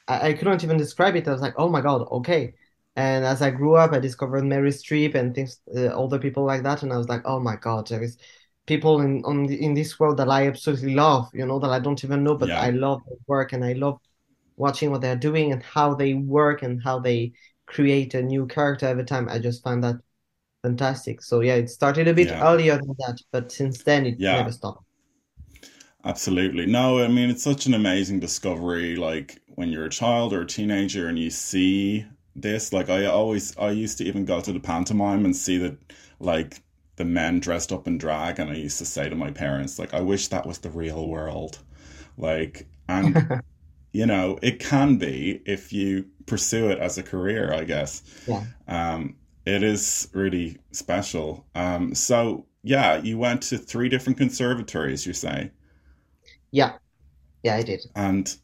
I, 0.08 0.28
I 0.28 0.32
couldn't 0.34 0.64
even 0.64 0.76
describe 0.76 1.16
it. 1.16 1.28
I 1.28 1.32
was 1.32 1.40
like, 1.40 1.54
oh 1.58 1.68
my 1.68 1.80
God, 1.80 2.06
okay. 2.10 2.54
And 2.96 3.24
as 3.24 3.42
I 3.42 3.50
grew 3.50 3.74
up, 3.76 3.92
I 3.92 3.98
discovered 3.98 4.44
Meryl 4.44 4.68
Streep 4.68 5.14
and 5.14 5.34
things, 5.34 5.60
uh, 5.76 5.92
older 5.92 6.18
people 6.18 6.44
like 6.44 6.62
that, 6.62 6.82
and 6.82 6.92
I 6.92 6.96
was 6.96 7.08
like, 7.08 7.22
oh 7.24 7.40
my 7.40 7.56
God, 7.56 7.88
there 7.88 8.02
is 8.02 8.18
people 8.66 9.00
in 9.00 9.22
on 9.24 9.46
the, 9.46 9.62
in 9.62 9.74
this 9.74 9.98
world 9.98 10.16
that 10.18 10.28
I 10.30 10.46
absolutely 10.46 10.94
love, 10.94 11.28
you 11.34 11.44
know, 11.46 11.58
that 11.58 11.70
I 11.70 11.80
don't 11.80 12.02
even 12.04 12.24
know, 12.24 12.36
but 12.36 12.50
I 12.50 12.70
love 12.70 13.02
their 13.06 13.18
work 13.26 13.52
and 13.52 13.64
I 13.64 13.72
love 13.74 13.98
watching 14.56 14.90
what 14.90 15.00
they're 15.00 15.16
doing 15.16 15.52
and 15.52 15.62
how 15.62 15.94
they 15.94 16.14
work 16.14 16.62
and 16.62 16.82
how 16.82 16.98
they 17.00 17.32
create 17.66 18.14
a 18.14 18.22
new 18.22 18.46
character 18.46 18.86
every 18.86 19.04
time. 19.04 19.28
I 19.28 19.38
just 19.38 19.62
find 19.62 19.82
that 19.84 19.96
fantastic. 20.62 21.22
So 21.22 21.40
yeah, 21.40 21.54
it 21.56 21.70
started 21.70 22.08
a 22.08 22.14
bit 22.14 22.28
yeah, 22.28 22.42
earlier 22.42 22.76
than 22.76 22.94
that, 23.00 23.18
but 23.32 23.52
since 23.52 23.82
then 23.82 24.06
it 24.06 24.18
never 24.20 24.48
yeah. 24.48 24.50
stopped. 24.50 24.84
Absolutely. 26.04 26.66
No, 26.66 27.02
I 27.02 27.08
mean, 27.08 27.30
it's 27.30 27.42
such 27.42 27.66
an 27.66 27.74
amazing 27.74 28.20
discovery. 28.20 28.94
Like 28.96 29.40
when 29.56 29.70
you're 29.70 29.84
a 29.86 29.90
child 29.90 30.32
or 30.32 30.42
a 30.42 30.46
teenager 30.46 31.08
and 31.08 31.18
you 31.18 31.30
see 31.30 32.06
this, 32.36 32.72
like 32.72 32.88
I 32.90 33.06
always, 33.06 33.56
I 33.58 33.70
used 33.70 33.98
to 33.98 34.04
even 34.04 34.24
go 34.24 34.40
to 34.40 34.52
the 34.52 34.60
pantomime 34.60 35.24
and 35.24 35.34
see 35.36 35.58
that, 35.58 35.76
like, 36.20 36.62
the 36.96 37.04
men 37.04 37.40
dressed 37.40 37.72
up 37.72 37.86
in 37.86 37.98
drag. 37.98 38.38
And 38.38 38.50
I 38.50 38.54
used 38.54 38.78
to 38.78 38.84
say 38.86 39.08
to 39.08 39.16
my 39.16 39.30
parents, 39.30 39.78
like, 39.78 39.94
I 39.94 40.00
wish 40.00 40.28
that 40.28 40.46
was 40.46 40.58
the 40.58 40.70
real 40.70 41.08
world. 41.08 41.58
Like, 42.16 42.66
and, 42.88 43.42
you 43.92 44.06
know, 44.06 44.38
it 44.42 44.58
can 44.60 44.96
be 44.98 45.42
if 45.46 45.72
you 45.72 46.06
pursue 46.26 46.70
it 46.70 46.78
as 46.78 46.98
a 46.98 47.02
career, 47.02 47.52
I 47.52 47.64
guess. 47.64 48.02
Yeah. 48.26 48.44
Um, 48.68 49.16
it 49.46 49.62
is 49.62 50.08
really 50.12 50.58
special. 50.72 51.46
Um, 51.54 51.94
so, 51.94 52.46
yeah, 52.62 52.96
you 52.96 53.18
went 53.18 53.42
to 53.42 53.58
three 53.58 53.88
different 53.88 54.18
conservatories, 54.18 55.06
you 55.06 55.12
say. 55.12 55.50
Yeah, 56.50 56.78
yeah, 57.42 57.56
I 57.56 57.62
did. 57.62 57.84
And 57.94 58.34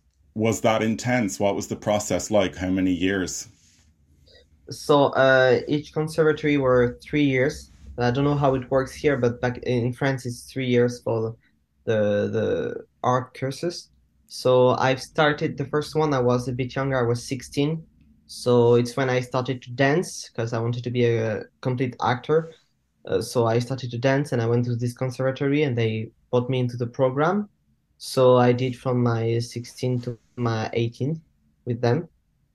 was 0.41 0.63
that 0.63 0.83
intense? 0.83 1.39
What 1.39 1.55
was 1.55 1.69
the 1.69 1.76
process 1.76 2.31
like? 2.31 2.57
How 2.57 2.71
many 2.71 2.93
years? 2.93 3.47
So 4.71 5.07
uh, 5.09 5.61
each 5.69 5.93
conservatory 5.93 6.57
were 6.57 6.99
three 7.03 7.25
years. 7.25 7.71
I 7.99 8.11
don't 8.11 8.25
know 8.25 8.37
how 8.37 8.55
it 8.55 8.71
works 8.71 8.95
here, 8.95 9.19
but 9.19 9.43
back 9.43 9.59
in 9.59 9.93
France, 9.93 10.25
it's 10.25 10.50
three 10.50 10.67
years 10.67 11.03
for 11.03 11.37
the 11.85 12.00
the 12.37 12.87
art 13.03 13.38
courses. 13.38 13.91
So 14.29 14.71
I've 14.71 15.03
started 15.03 15.59
the 15.59 15.67
first 15.67 15.95
one. 15.95 16.14
I 16.14 16.21
was 16.21 16.49
a 16.49 16.53
bit 16.53 16.75
younger. 16.75 16.99
I 16.99 17.07
was 17.07 17.23
16. 17.29 17.85
So 18.26 18.76
it's 18.76 18.97
when 18.97 19.11
I 19.11 19.21
started 19.21 19.61
to 19.62 19.71
dance 19.73 20.31
because 20.31 20.55
I 20.55 20.61
wanted 20.61 20.85
to 20.85 20.91
be 20.91 21.05
a 21.05 21.45
complete 21.61 21.97
actor. 22.00 22.53
Uh, 23.05 23.21
so 23.21 23.45
I 23.47 23.59
started 23.59 23.91
to 23.91 23.99
dance 23.99 24.33
and 24.33 24.41
I 24.41 24.47
went 24.47 24.64
to 24.67 24.76
this 24.76 24.95
conservatory 24.95 25.64
and 25.64 25.76
they 25.76 26.12
brought 26.31 26.49
me 26.49 26.61
into 26.61 26.79
the 26.79 26.87
program. 26.87 27.49
So 28.03 28.38
I 28.38 28.53
did 28.53 28.79
from 28.79 29.03
my 29.03 29.38
16 29.38 30.00
to 30.03 30.19
my 30.40 30.70
18th 30.75 31.20
with 31.64 31.80
them. 31.80 32.09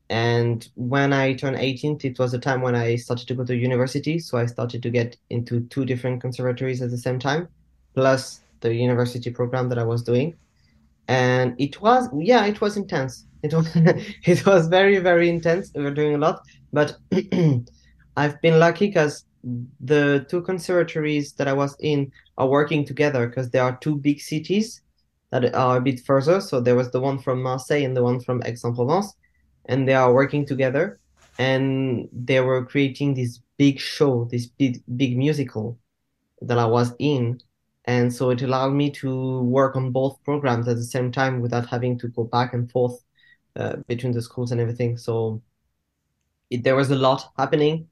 And 0.09 0.67
when 0.75 1.13
I 1.13 1.33
turned 1.33 1.55
18, 1.55 1.99
it 2.03 2.19
was 2.19 2.31
the 2.31 2.39
time 2.39 2.61
when 2.61 2.75
I 2.75 2.95
started 2.95 3.27
to 3.27 3.35
go 3.35 3.43
to 3.45 3.55
university. 3.55 4.19
So 4.19 4.37
I 4.37 4.45
started 4.45 4.83
to 4.83 4.89
get 4.89 5.17
into 5.29 5.61
two 5.67 5.85
different 5.85 6.21
conservatories 6.21 6.81
at 6.81 6.91
the 6.91 6.97
same 6.97 7.17
time, 7.17 7.47
plus 7.95 8.41
the 8.59 8.73
university 8.73 9.31
program 9.31 9.69
that 9.69 9.79
I 9.79 9.83
was 9.83 10.03
doing. 10.03 10.35
And 11.07 11.55
it 11.59 11.81
was, 11.81 12.07
yeah, 12.19 12.45
it 12.45 12.61
was 12.61 12.77
intense. 12.77 13.25
It 13.41 13.53
was, 13.53 13.67
it 13.75 14.45
was 14.45 14.67
very, 14.67 14.99
very 14.99 15.29
intense. 15.29 15.71
We 15.73 15.83
were 15.83 15.91
doing 15.91 16.15
a 16.15 16.19
lot, 16.19 16.41
but 16.71 16.97
I've 18.17 18.41
been 18.41 18.59
lucky 18.59 18.87
because 18.87 19.25
the 19.79 20.25
two 20.29 20.41
conservatories 20.41 21.33
that 21.33 21.47
I 21.47 21.53
was 21.53 21.75
in 21.79 22.11
are 22.37 22.47
working 22.47 22.85
together 22.85 23.27
because 23.27 23.49
there 23.49 23.63
are 23.63 23.77
two 23.77 23.95
big 23.97 24.19
cities 24.19 24.81
that 25.41 25.53
are 25.53 25.77
a 25.77 25.81
bit 25.81 25.99
further. 25.99 26.39
So 26.39 26.61
there 26.61 26.75
was 26.75 26.91
the 26.91 27.01
one 27.01 27.19
from 27.19 27.43
Marseille 27.43 27.83
and 27.83 27.95
the 27.95 28.03
one 28.03 28.19
from 28.19 28.41
Aix-en-Provence, 28.45 29.13
and 29.65 29.87
they 29.87 29.93
are 29.93 30.13
working 30.13 30.45
together, 30.45 30.99
and 31.37 32.07
they 32.13 32.39
were 32.39 32.65
creating 32.65 33.13
this 33.13 33.41
big 33.57 33.79
show, 33.79 34.25
this 34.31 34.45
big 34.45 34.81
big 34.95 35.17
musical 35.17 35.77
that 36.41 36.57
I 36.57 36.65
was 36.65 36.93
in. 36.99 37.41
And 37.85 38.13
so 38.13 38.31
it 38.31 38.41
allowed 38.41 38.73
me 38.73 38.89
to 38.91 39.41
work 39.41 39.75
on 39.75 39.91
both 39.91 40.23
programs 40.23 40.67
at 40.67 40.77
the 40.77 40.83
same 40.83 41.11
time 41.11 41.41
without 41.41 41.67
having 41.67 41.99
to 41.99 42.07
go 42.07 42.23
back 42.23 42.53
and 42.53 42.71
forth 42.71 42.97
uh, 43.55 43.75
between 43.87 44.13
the 44.13 44.21
schools 44.21 44.51
and 44.51 44.59
everything. 44.59 44.97
So 44.97 45.41
it, 46.49 46.63
there 46.63 46.75
was 46.75 46.91
a 46.91 46.95
lot 46.95 47.31
happening 47.37 47.87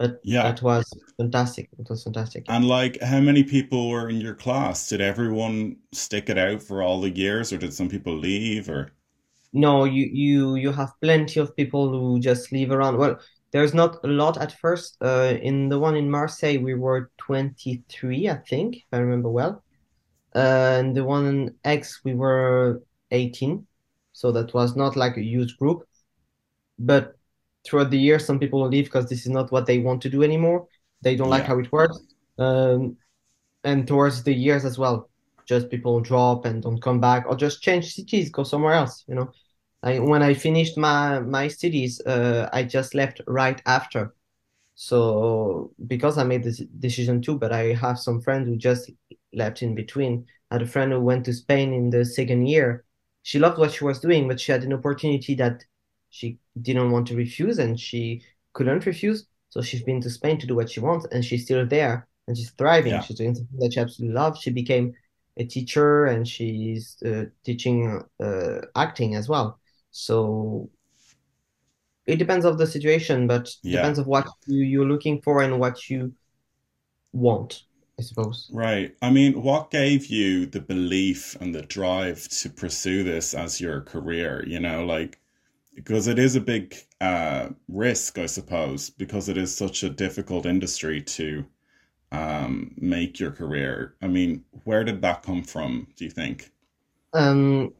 but 0.00 0.20
Yeah. 0.24 0.50
it 0.50 0.62
was 0.62 0.90
fantastic. 1.16 1.68
It 1.78 1.88
was 1.88 2.02
fantastic. 2.02 2.46
And 2.48 2.66
like, 2.66 3.00
how 3.00 3.20
many 3.20 3.44
people 3.44 3.88
were 3.88 4.08
in 4.10 4.20
your 4.20 4.34
class? 4.34 4.88
Did 4.88 5.00
everyone 5.00 5.76
stick 5.92 6.28
it 6.28 6.36
out 6.38 6.62
for 6.62 6.82
all 6.82 7.00
the 7.00 7.10
years, 7.10 7.52
or 7.52 7.58
did 7.58 7.72
some 7.72 7.88
people 7.88 8.14
leave? 8.16 8.68
Or 8.68 8.92
No, 9.52 9.84
you 9.84 10.06
you 10.12 10.54
you 10.56 10.72
have 10.72 10.92
plenty 11.00 11.40
of 11.40 11.54
people 11.56 11.90
who 11.90 12.20
just 12.20 12.52
leave 12.52 12.70
around. 12.70 12.98
Well, 12.98 13.18
there's 13.52 13.74
not 13.74 13.98
a 14.04 14.08
lot 14.08 14.38
at 14.38 14.52
first. 14.58 14.96
Uh, 15.00 15.36
in 15.42 15.68
the 15.68 15.78
one 15.78 15.96
in 15.96 16.10
Marseille, 16.10 16.58
we 16.58 16.74
were 16.74 17.10
23, 17.18 18.28
I 18.28 18.36
think, 18.48 18.76
if 18.76 18.84
I 18.92 18.98
remember 18.98 19.28
well. 19.30 19.64
Uh, 20.34 20.78
and 20.80 20.96
the 20.96 21.04
one 21.04 21.26
in 21.26 21.56
Aix, 21.66 22.00
we 22.04 22.14
were 22.14 22.82
18. 23.12 23.66
So 24.12 24.32
that 24.32 24.54
was 24.54 24.76
not 24.76 24.96
like 24.96 25.16
a 25.18 25.22
huge 25.24 25.56
group. 25.58 25.84
But 26.78 27.16
throughout 27.64 27.90
the 27.90 27.98
year, 27.98 28.18
some 28.18 28.38
people 28.38 28.66
leave 28.66 28.86
because 28.86 29.08
this 29.08 29.20
is 29.20 29.28
not 29.28 29.52
what 29.52 29.66
they 29.66 29.78
want 29.78 30.02
to 30.02 30.10
do 30.10 30.22
anymore. 30.22 30.66
They 31.02 31.16
don't 31.16 31.30
like 31.30 31.44
how 31.44 31.58
it 31.58 31.72
works. 31.72 31.98
Um, 32.38 32.96
and 33.64 33.86
towards 33.86 34.22
the 34.22 34.34
years 34.34 34.64
as 34.64 34.78
well, 34.78 35.10
just 35.46 35.70
people 35.70 36.00
drop 36.00 36.44
and 36.44 36.62
don't 36.62 36.80
come 36.80 37.00
back 37.00 37.24
or 37.26 37.36
just 37.36 37.62
change 37.62 37.92
cities, 37.92 38.30
go 38.30 38.44
somewhere 38.44 38.74
else, 38.74 39.04
you 39.08 39.14
know. 39.14 39.30
I, 39.82 39.98
when 39.98 40.22
I 40.22 40.34
finished 40.34 40.76
my 40.76 41.20
my 41.20 41.48
studies, 41.48 42.00
uh, 42.02 42.48
I 42.52 42.64
just 42.64 42.94
left 42.94 43.20
right 43.26 43.60
after. 43.66 44.14
So 44.74 45.72
because 45.86 46.18
I 46.18 46.24
made 46.24 46.44
this 46.44 46.58
decision 46.78 47.20
too, 47.20 47.38
but 47.38 47.52
I 47.52 47.72
have 47.74 47.98
some 47.98 48.20
friends 48.20 48.46
who 48.46 48.56
just 48.56 48.90
left 49.32 49.62
in 49.62 49.74
between. 49.74 50.26
I 50.50 50.54
had 50.56 50.62
a 50.62 50.66
friend 50.66 50.92
who 50.92 51.00
went 51.00 51.24
to 51.26 51.32
Spain 51.32 51.72
in 51.72 51.90
the 51.90 52.04
second 52.04 52.46
year. 52.46 52.84
She 53.22 53.38
loved 53.38 53.58
what 53.58 53.72
she 53.72 53.84
was 53.84 54.00
doing, 54.00 54.28
but 54.28 54.40
she 54.40 54.52
had 54.52 54.64
an 54.64 54.72
opportunity 54.72 55.34
that 55.36 55.64
she 56.10 56.38
didn't 56.60 56.90
want 56.90 57.06
to 57.08 57.16
refuse 57.16 57.58
and 57.58 57.78
she 57.78 58.22
couldn't 58.52 58.86
refuse. 58.86 59.26
So 59.48 59.62
she's 59.62 59.82
been 59.82 60.00
to 60.02 60.10
Spain 60.10 60.38
to 60.38 60.46
do 60.46 60.54
what 60.54 60.70
she 60.70 60.80
wants, 60.80 61.06
and 61.10 61.24
she's 61.24 61.44
still 61.44 61.66
there 61.66 62.06
and 62.28 62.36
she's 62.36 62.50
thriving. 62.50 62.92
yeah, 62.92 63.00
She's 63.00 63.16
doing 63.16 63.34
something 63.34 63.58
that 63.58 63.72
she 63.72 63.80
absolutely 63.80 64.14
loves. 64.14 64.40
She 64.40 64.50
became 64.50 64.94
a 65.36 65.44
teacher 65.44 66.06
and 66.06 66.26
she's 66.26 66.96
uh, 67.04 67.24
teaching 67.44 68.02
uh, 68.22 68.60
acting 68.76 69.16
as 69.16 69.28
well. 69.28 69.58
So 69.90 70.70
it 72.06 72.16
depends 72.16 72.44
of 72.44 72.58
the 72.58 72.66
situation, 72.66 73.26
but 73.26 73.48
yeah. 73.62 73.78
depends 73.78 73.98
of 73.98 74.06
what 74.06 74.28
you, 74.46 74.62
you're 74.62 74.86
looking 74.86 75.20
for 75.22 75.42
and 75.42 75.58
what 75.58 75.88
you 75.88 76.12
want, 77.12 77.64
I 77.98 78.02
suppose. 78.02 78.50
Right. 78.52 78.94
I 79.02 79.10
mean, 79.10 79.42
what 79.42 79.70
gave 79.70 80.06
you 80.06 80.46
the 80.46 80.60
belief 80.60 81.36
and 81.40 81.54
the 81.54 81.62
drive 81.62 82.28
to 82.28 82.50
pursue 82.50 83.04
this 83.04 83.34
as 83.34 83.60
your 83.60 83.80
career? 83.80 84.44
You 84.46 84.60
know, 84.60 84.84
like, 84.84 85.19
because 85.84 86.08
it 86.08 86.18
is 86.18 86.36
a 86.36 86.40
big 86.40 86.76
uh, 87.00 87.48
risk, 87.68 88.18
I 88.18 88.26
suppose, 88.26 88.90
because 88.90 89.30
it 89.30 89.38
is 89.38 89.56
such 89.56 89.82
a 89.82 89.88
difficult 89.88 90.44
industry 90.44 91.00
to 91.02 91.46
um, 92.12 92.74
make 92.76 93.18
your 93.18 93.30
career. 93.30 93.94
I 94.02 94.08
mean, 94.08 94.44
where 94.64 94.84
did 94.84 95.00
that 95.00 95.22
come 95.22 95.42
from, 95.42 95.88
do 95.96 96.04
you 96.04 96.10
think? 96.10 96.50
Um, 97.14 97.72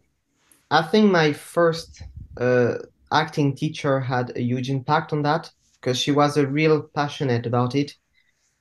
I 0.70 0.82
think 0.82 1.12
my 1.12 1.34
first 1.34 2.02
uh, 2.38 2.76
acting 3.12 3.54
teacher 3.54 4.00
had 4.00 4.32
a 4.34 4.40
huge 4.40 4.70
impact 4.70 5.12
on 5.12 5.22
that 5.22 5.50
because 5.74 5.98
she 5.98 6.10
was 6.10 6.38
a 6.38 6.46
real 6.46 6.82
passionate 6.82 7.44
about 7.44 7.74
it. 7.74 7.94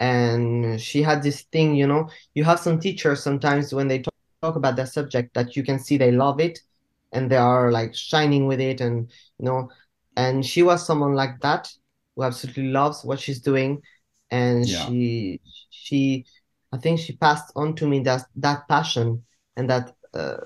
And 0.01 0.79
she 0.81 1.01
had 1.01 1.23
this 1.23 1.43
thing, 1.43 1.75
you 1.75 1.87
know, 1.87 2.09
you 2.33 2.43
have 2.43 2.59
some 2.59 2.79
teachers 2.79 3.23
sometimes 3.23 3.73
when 3.73 3.87
they 3.87 3.99
talk, 3.99 4.13
talk 4.41 4.55
about 4.57 4.75
their 4.75 4.85
subject 4.85 5.33
that 5.33 5.55
you 5.55 5.63
can 5.63 5.79
see 5.79 5.97
they 5.97 6.11
love 6.11 6.41
it 6.41 6.59
and 7.11 7.29
they 7.31 7.37
are 7.37 7.71
like 7.71 7.95
shining 7.95 8.47
with 8.47 8.59
it 8.59 8.81
and 8.81 9.11
you 9.39 9.45
know, 9.45 9.69
and 10.15 10.45
she 10.45 10.63
was 10.63 10.85
someone 10.85 11.13
like 11.13 11.39
that 11.41 11.71
who 12.15 12.23
absolutely 12.23 12.67
loves 12.67 13.03
what 13.03 13.19
she's 13.19 13.41
doing 13.41 13.81
and 14.31 14.67
Yeah, 14.67 14.91
she 14.91 15.41
she 15.69 16.25
I 16.71 16.77
think 16.77 16.99
she 16.99 17.15
passed 17.17 17.51
on 17.55 17.75
to 17.75 17.87
me 17.87 17.99
that 18.01 18.25
that 18.37 18.67
passion 18.67 19.23
and 19.57 19.69
that 19.69 19.95
uh, 20.13 20.37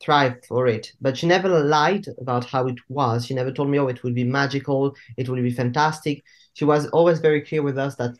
thrived 0.00 0.44
for 0.46 0.66
it. 0.66 0.92
But 1.00 1.16
she 1.16 1.26
never 1.26 1.48
lied 1.48 2.06
about 2.20 2.44
how 2.46 2.66
it 2.66 2.78
was. 2.88 3.26
She 3.26 3.34
never 3.34 3.52
told 3.52 3.68
me, 3.70 3.78
oh, 3.78 3.86
it 3.88 4.02
will 4.02 4.12
be 4.12 4.24
magical, 4.24 4.96
it 5.16 5.28
will 5.28 5.42
be 5.42 5.52
fantastic. 5.52 6.24
She 6.54 6.64
was 6.64 6.88
always 6.88 7.20
very 7.20 7.42
clear 7.42 7.62
with 7.62 7.78
us 7.78 7.96
that 7.96 8.16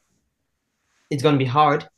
it's 1.11 1.23
going 1.23 1.35
to 1.35 1.39
be 1.39 1.45
hard, 1.49 1.89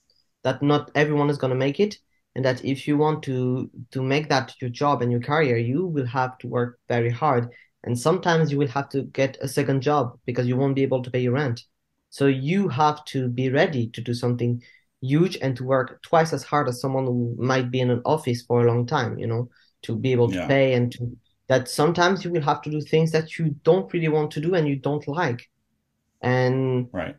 that 0.45 0.63
not 0.63 0.91
everyone 0.95 1.31
is 1.31 1.39
going 1.39 1.51
to 1.53 1.57
make 1.57 1.81
it, 1.81 1.99
and 2.35 2.45
that 2.45 2.65
if 2.65 2.89
you 2.89 2.97
want 2.97 3.23
to 3.25 3.71
to 3.91 4.03
make 4.03 4.29
that 4.29 4.55
your 4.61 4.71
job 4.71 5.03
and 5.03 5.13
your 5.13 5.21
career, 5.21 5.57
you 5.57 5.87
will 5.87 6.07
have 6.07 6.39
to 6.39 6.49
work 6.49 6.79
very 6.89 7.11
hard. 7.11 7.49
And 7.85 7.99
sometimes 7.99 8.53
you 8.53 8.59
will 8.59 8.69
have 8.69 8.89
to 8.91 9.03
get 9.03 9.37
a 9.41 9.49
second 9.49 9.83
job 9.83 10.19
because 10.25 10.47
you 10.47 10.57
won't 10.57 10.77
be 10.77 10.83
able 10.83 11.03
to 11.03 11.11
pay 11.11 11.21
your 11.21 11.33
rent. 11.33 11.63
So 12.11 12.27
you 12.27 12.69
have 12.69 13.05
to 13.07 13.29
be 13.29 13.51
ready 13.51 13.89
to 13.91 14.01
do 14.01 14.15
something 14.15 14.63
huge 15.01 15.37
and 15.43 15.57
to 15.57 15.65
work 15.65 16.01
twice 16.03 16.33
as 16.33 16.45
hard 16.45 16.69
as 16.69 16.81
someone 16.81 17.07
who 17.07 17.35
might 17.39 17.71
be 17.71 17.81
in 17.81 17.91
an 17.91 18.03
office 18.05 18.43
for 18.43 18.63
a 18.63 18.67
long 18.67 18.87
time, 18.87 19.19
you 19.19 19.27
know, 19.27 19.49
to 19.83 19.97
be 19.97 20.13
able 20.13 20.31
to 20.31 20.39
yeah, 20.39 20.47
pay 20.47 20.75
and 20.75 20.93
to 20.93 21.17
that 21.49 21.69
sometimes 21.69 22.25
you 22.25 22.31
will 22.31 22.43
have 22.43 22.63
to 22.63 22.71
do 22.71 22.81
things 22.81 23.11
that 23.13 23.39
you 23.39 23.55
don't 23.65 23.93
really 23.93 24.09
want 24.09 24.31
to 24.31 24.41
do 24.41 24.55
and 24.55 24.69
you 24.69 24.77
don't 24.77 25.07
like. 25.09 25.51
And 26.21 26.89
right. 26.93 27.17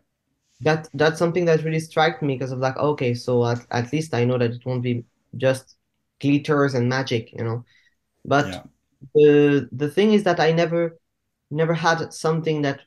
That 0.61 0.87
that's 0.93 1.19
something 1.19 1.45
that 1.45 1.63
really 1.63 1.79
struck 1.79 2.21
me 2.21 2.35
because 2.35 2.51
of 2.51 2.59
like, 2.59 2.77
okay, 2.77 3.13
so 3.13 3.45
at, 3.45 3.59
at 3.71 3.91
least 3.93 4.13
I 4.13 4.25
know 4.25 4.37
that 4.37 4.51
it 4.51 4.65
won't 4.65 4.83
be 4.83 5.05
just 5.37 5.75
glitters 6.21 6.73
and 6.73 6.89
magic, 6.89 7.31
you 7.33 7.43
know. 7.43 7.65
But 8.25 8.57
Yeah, 8.57 8.63
the 9.15 9.69
the 9.71 9.89
thing 9.91 10.13
is 10.13 10.23
that 10.25 10.39
I 10.39 10.51
never 10.53 10.99
never 11.51 11.73
had 11.75 12.13
something 12.13 12.63
that 12.63 12.81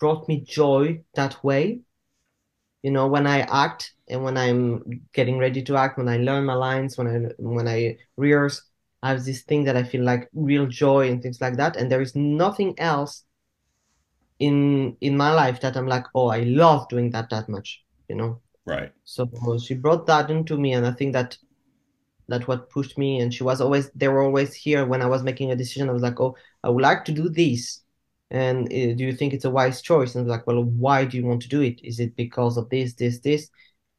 brought 0.00 0.28
me 0.28 0.40
joy 0.42 1.02
that 1.14 1.42
way. 1.44 1.82
You 2.82 2.90
know, 2.92 3.08
when 3.08 3.26
I 3.26 3.40
act 3.40 3.92
and 4.08 4.22
when 4.24 4.36
I'm 4.36 5.02
getting 5.12 5.38
ready 5.38 5.62
to 5.64 5.76
act, 5.76 5.98
when 5.98 6.08
I 6.08 6.16
learn 6.18 6.44
my 6.44 6.54
lines, 6.54 6.96
when 6.96 7.06
I 7.08 7.32
when 7.38 7.66
I 7.68 7.98
rehearse, 8.16 8.62
I 9.02 9.10
have 9.10 9.24
this 9.24 9.42
thing 9.42 9.64
that 9.64 9.76
I 9.76 9.82
feel 9.84 10.04
like 10.04 10.28
real 10.32 10.66
joy 10.66 11.08
and 11.10 11.22
things 11.22 11.40
like 11.40 11.56
that. 11.56 11.76
And 11.76 11.90
there 11.90 12.00
is 12.02 12.14
nothing 12.14 12.78
else 12.78 13.24
in 14.38 14.96
in 15.00 15.16
my 15.16 15.32
life 15.32 15.60
that 15.60 15.76
I'm 15.76 15.86
like, 15.86 16.06
oh, 16.14 16.28
I 16.28 16.40
love 16.40 16.88
doing 16.88 17.10
that 17.10 17.30
that 17.30 17.48
much, 17.48 17.82
you 18.08 18.16
know. 18.16 18.40
right. 18.66 18.92
So 19.04 19.28
she 19.58 19.74
brought 19.74 20.06
that 20.06 20.30
into 20.30 20.56
me, 20.56 20.74
and 20.74 20.86
I 20.86 20.92
think 20.92 21.12
that 21.14 21.38
that 22.28 22.46
what 22.46 22.70
pushed 22.70 22.96
me. 22.98 23.20
And 23.20 23.32
she 23.32 23.42
was 23.42 23.60
always, 23.60 23.90
they 23.94 24.08
were 24.08 24.22
always 24.22 24.54
here 24.54 24.86
when 24.86 25.02
I 25.02 25.06
was 25.06 25.22
making 25.22 25.50
a 25.50 25.56
decision. 25.56 25.88
I 25.88 25.92
was 25.92 26.02
like, 26.02 26.20
oh, 26.20 26.36
I 26.62 26.68
would 26.68 26.82
like 26.82 27.04
to 27.06 27.12
do 27.12 27.28
this. 27.28 27.80
And 28.30 28.66
uh, 28.66 28.94
do 28.94 29.04
you 29.04 29.14
think 29.14 29.32
it's 29.32 29.46
a 29.46 29.50
wise 29.50 29.80
choice? 29.80 30.14
And 30.14 30.28
like, 30.28 30.46
well, 30.46 30.62
why 30.62 31.06
do 31.06 31.16
you 31.16 31.24
want 31.24 31.42
to 31.42 31.48
do 31.48 31.62
it? 31.62 31.80
Is 31.82 31.98
it 31.98 32.14
because 32.16 32.58
of 32.58 32.68
this, 32.68 32.94
this, 32.94 33.20
this? 33.20 33.48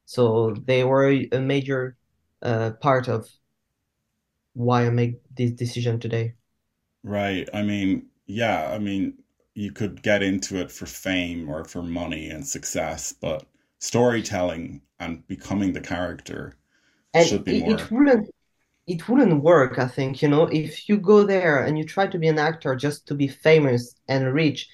So 0.06 0.56
they 0.66 0.84
were 0.84 1.10
a 1.10 1.40
major 1.40 1.98
uh, 2.42 2.72
part 2.80 3.08
of 3.08 3.28
why 4.54 4.86
I 4.86 4.90
make 4.92 5.16
this 5.36 5.52
decision 5.52 6.00
today. 6.00 6.36
Right. 7.04 7.50
I 7.54 7.64
mean, 7.64 8.08
yeah, 8.28 8.70
I 8.72 8.78
mean, 8.78 9.18
you 9.60 9.72
could 9.72 10.02
get 10.02 10.24
into 10.24 10.58
it 10.60 10.72
for 10.72 10.86
fame 10.88 11.50
or 11.50 11.64
for 11.66 11.84
money 11.84 12.30
and 12.30 12.48
success, 12.48 13.14
but 13.14 13.46
storytelling 13.80 14.82
and 15.00 15.28
becoming 15.28 15.74
the 15.74 15.82
character 15.82 16.56
And 17.14 17.28
should 17.28 17.44
be 17.44 17.60
it, 17.66 17.82
it 17.82 17.92
wouldn't 17.92 18.30
it 18.88 19.08
wouldn't 19.10 19.44
work, 19.44 19.80
I 19.80 19.88
think, 19.88 20.22
you 20.22 20.30
know, 20.30 20.46
if 20.48 20.90
you 20.90 20.98
go 20.98 21.24
there 21.24 21.64
and 21.64 21.78
you 21.78 21.86
try 21.86 22.08
to 22.08 22.18
be 22.20 22.28
an 22.28 22.40
actor 22.40 22.76
just 22.76 23.08
to 23.08 23.16
be 23.16 23.28
famous 23.28 23.96
and 24.08 24.34
rich, 24.34 24.68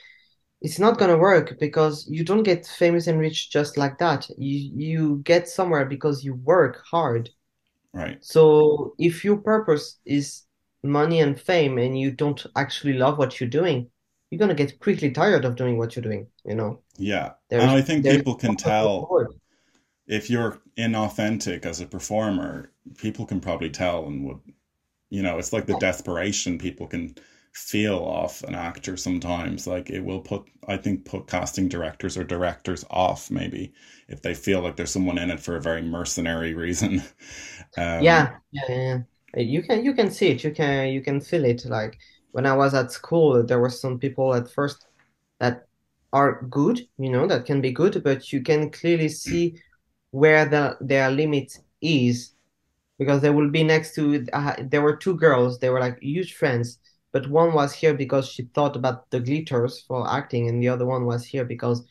it's 0.62 0.80
not 0.80 0.98
gonna 0.98 1.18
work 1.18 1.58
because 1.60 2.08
you 2.10 2.24
don't 2.26 2.44
get 2.44 2.68
famous 2.68 3.08
and 3.08 3.20
rich 3.20 3.52
just 3.52 3.78
like 3.78 3.98
that. 4.00 4.28
You 4.38 4.72
you 4.76 5.22
get 5.24 5.50
somewhere 5.50 5.86
because 5.86 6.24
you 6.26 6.36
work 6.36 6.84
hard. 6.92 7.30
Right. 7.94 8.24
So 8.24 8.96
if 9.00 9.24
your 9.26 9.38
purpose 9.38 10.00
is 10.06 10.44
money 10.84 11.20
and 11.22 11.40
fame 11.40 11.78
and 11.78 12.00
you 12.00 12.12
don't 12.12 12.46
actually 12.56 12.94
love 12.94 13.18
what 13.18 13.40
you're 13.40 13.50
doing, 13.50 13.90
you're 14.36 14.48
gonna 14.48 14.56
get 14.56 14.80
quickly 14.80 15.12
tired 15.12 15.46
of 15.46 15.56
doing 15.56 15.78
what 15.78 15.96
you're 15.96 16.04
doing, 16.04 16.28
you 16.46 16.56
know. 16.56 16.82
Yeah. 16.98 17.34
And 17.58 17.72
I 17.72 17.82
think 17.82 18.08
people 18.08 18.36
can 18.36 18.56
tell 18.56 19.14
if 20.08 20.30
you're 20.30 20.62
inauthentic 20.78 21.66
as 21.66 21.82
a 21.82 21.88
performer, 21.88 22.72
people 22.98 23.26
can 23.26 23.40
probably 23.42 23.70
tell 23.70 24.06
and 24.08 24.26
would, 24.26 24.40
you 25.10 25.24
know, 25.24 25.38
it's 25.40 25.54
like 25.54 25.68
the 25.68 25.76
desperation 25.76 26.58
people 26.60 26.88
can 26.88 27.16
feel 27.54 27.98
off 28.00 28.44
an 28.44 28.56
actor 28.56 28.98
sometimes. 28.98 29.68
Like 29.68 29.90
it 29.90 30.02
will 30.04 30.22
put, 30.22 30.46
I 30.68 30.78
think, 30.78 31.06
put 31.06 31.28
casting 31.28 31.70
directors 31.70 32.18
or 32.18 32.24
directors 32.24 32.86
off 32.92 33.32
maybe 33.32 33.74
if 34.10 34.22
they 34.22 34.36
feel 34.36 34.62
like 34.62 34.78
there's 34.78 34.92
someone 34.92 35.18
in 35.20 35.32
it 35.32 35.40
for 35.42 35.58
a 35.58 35.62
very 35.62 35.82
mercenary 35.84 36.56
reason. 36.56 37.04
Um, 37.78 38.06
Yeah, 38.06 38.36
yeah, 38.52 38.62
yeah. 38.70 39.00
yeah. 39.36 39.42
You 39.42 39.64
can 39.64 39.84
you 39.86 39.94
can 39.94 40.12
see 40.12 40.28
it. 40.30 40.44
You 40.44 40.52
can 40.52 40.90
you 40.90 41.02
can 41.02 41.22
feel 41.22 41.46
it. 41.46 41.66
Like 41.66 42.00
when 42.36 42.46
I 42.46 42.54
was 42.54 42.74
at 42.74 42.92
school, 42.92 43.44
there 43.44 43.60
were 43.62 43.70
some 43.70 43.98
people 43.98 44.36
at 44.36 44.52
first 44.52 44.88
that 45.40 45.68
are 46.12 46.42
good, 46.50 46.82
you 46.98 47.10
know, 47.10 47.28
that 47.28 47.46
can 47.46 47.62
be 47.62 47.72
good, 47.72 48.04
but 48.04 48.34
you 48.34 48.42
can 48.44 48.72
clearly 48.72 49.08
see 49.08 49.56
where 50.12 50.46
the 50.46 50.78
their 50.82 51.10
limit 51.12 51.58
is 51.82 52.36
because 53.00 53.22
they 53.22 53.30
will 53.30 53.50
be 53.52 53.64
next 53.64 53.96
to. 53.96 54.26
Uh, 54.34 54.56
there 54.70 54.82
were 54.82 54.98
two 54.98 55.16
girls. 55.16 55.60
They 55.60 55.70
were 55.70 55.80
like 55.80 55.98
huge 56.02 56.34
friends, 56.36 56.80
but 57.14 57.30
one 57.30 57.54
was 57.54 57.74
here 57.74 57.94
because 57.94 58.28
she 58.28 58.44
thought 58.54 58.76
about 58.76 59.10
the 59.12 59.22
glitters 59.22 59.84
for 59.88 60.10
acting, 60.10 60.50
and 60.50 60.62
the 60.62 60.70
other 60.70 60.86
one 60.86 61.06
was 61.06 61.26
here 61.26 61.46
because 61.46 61.84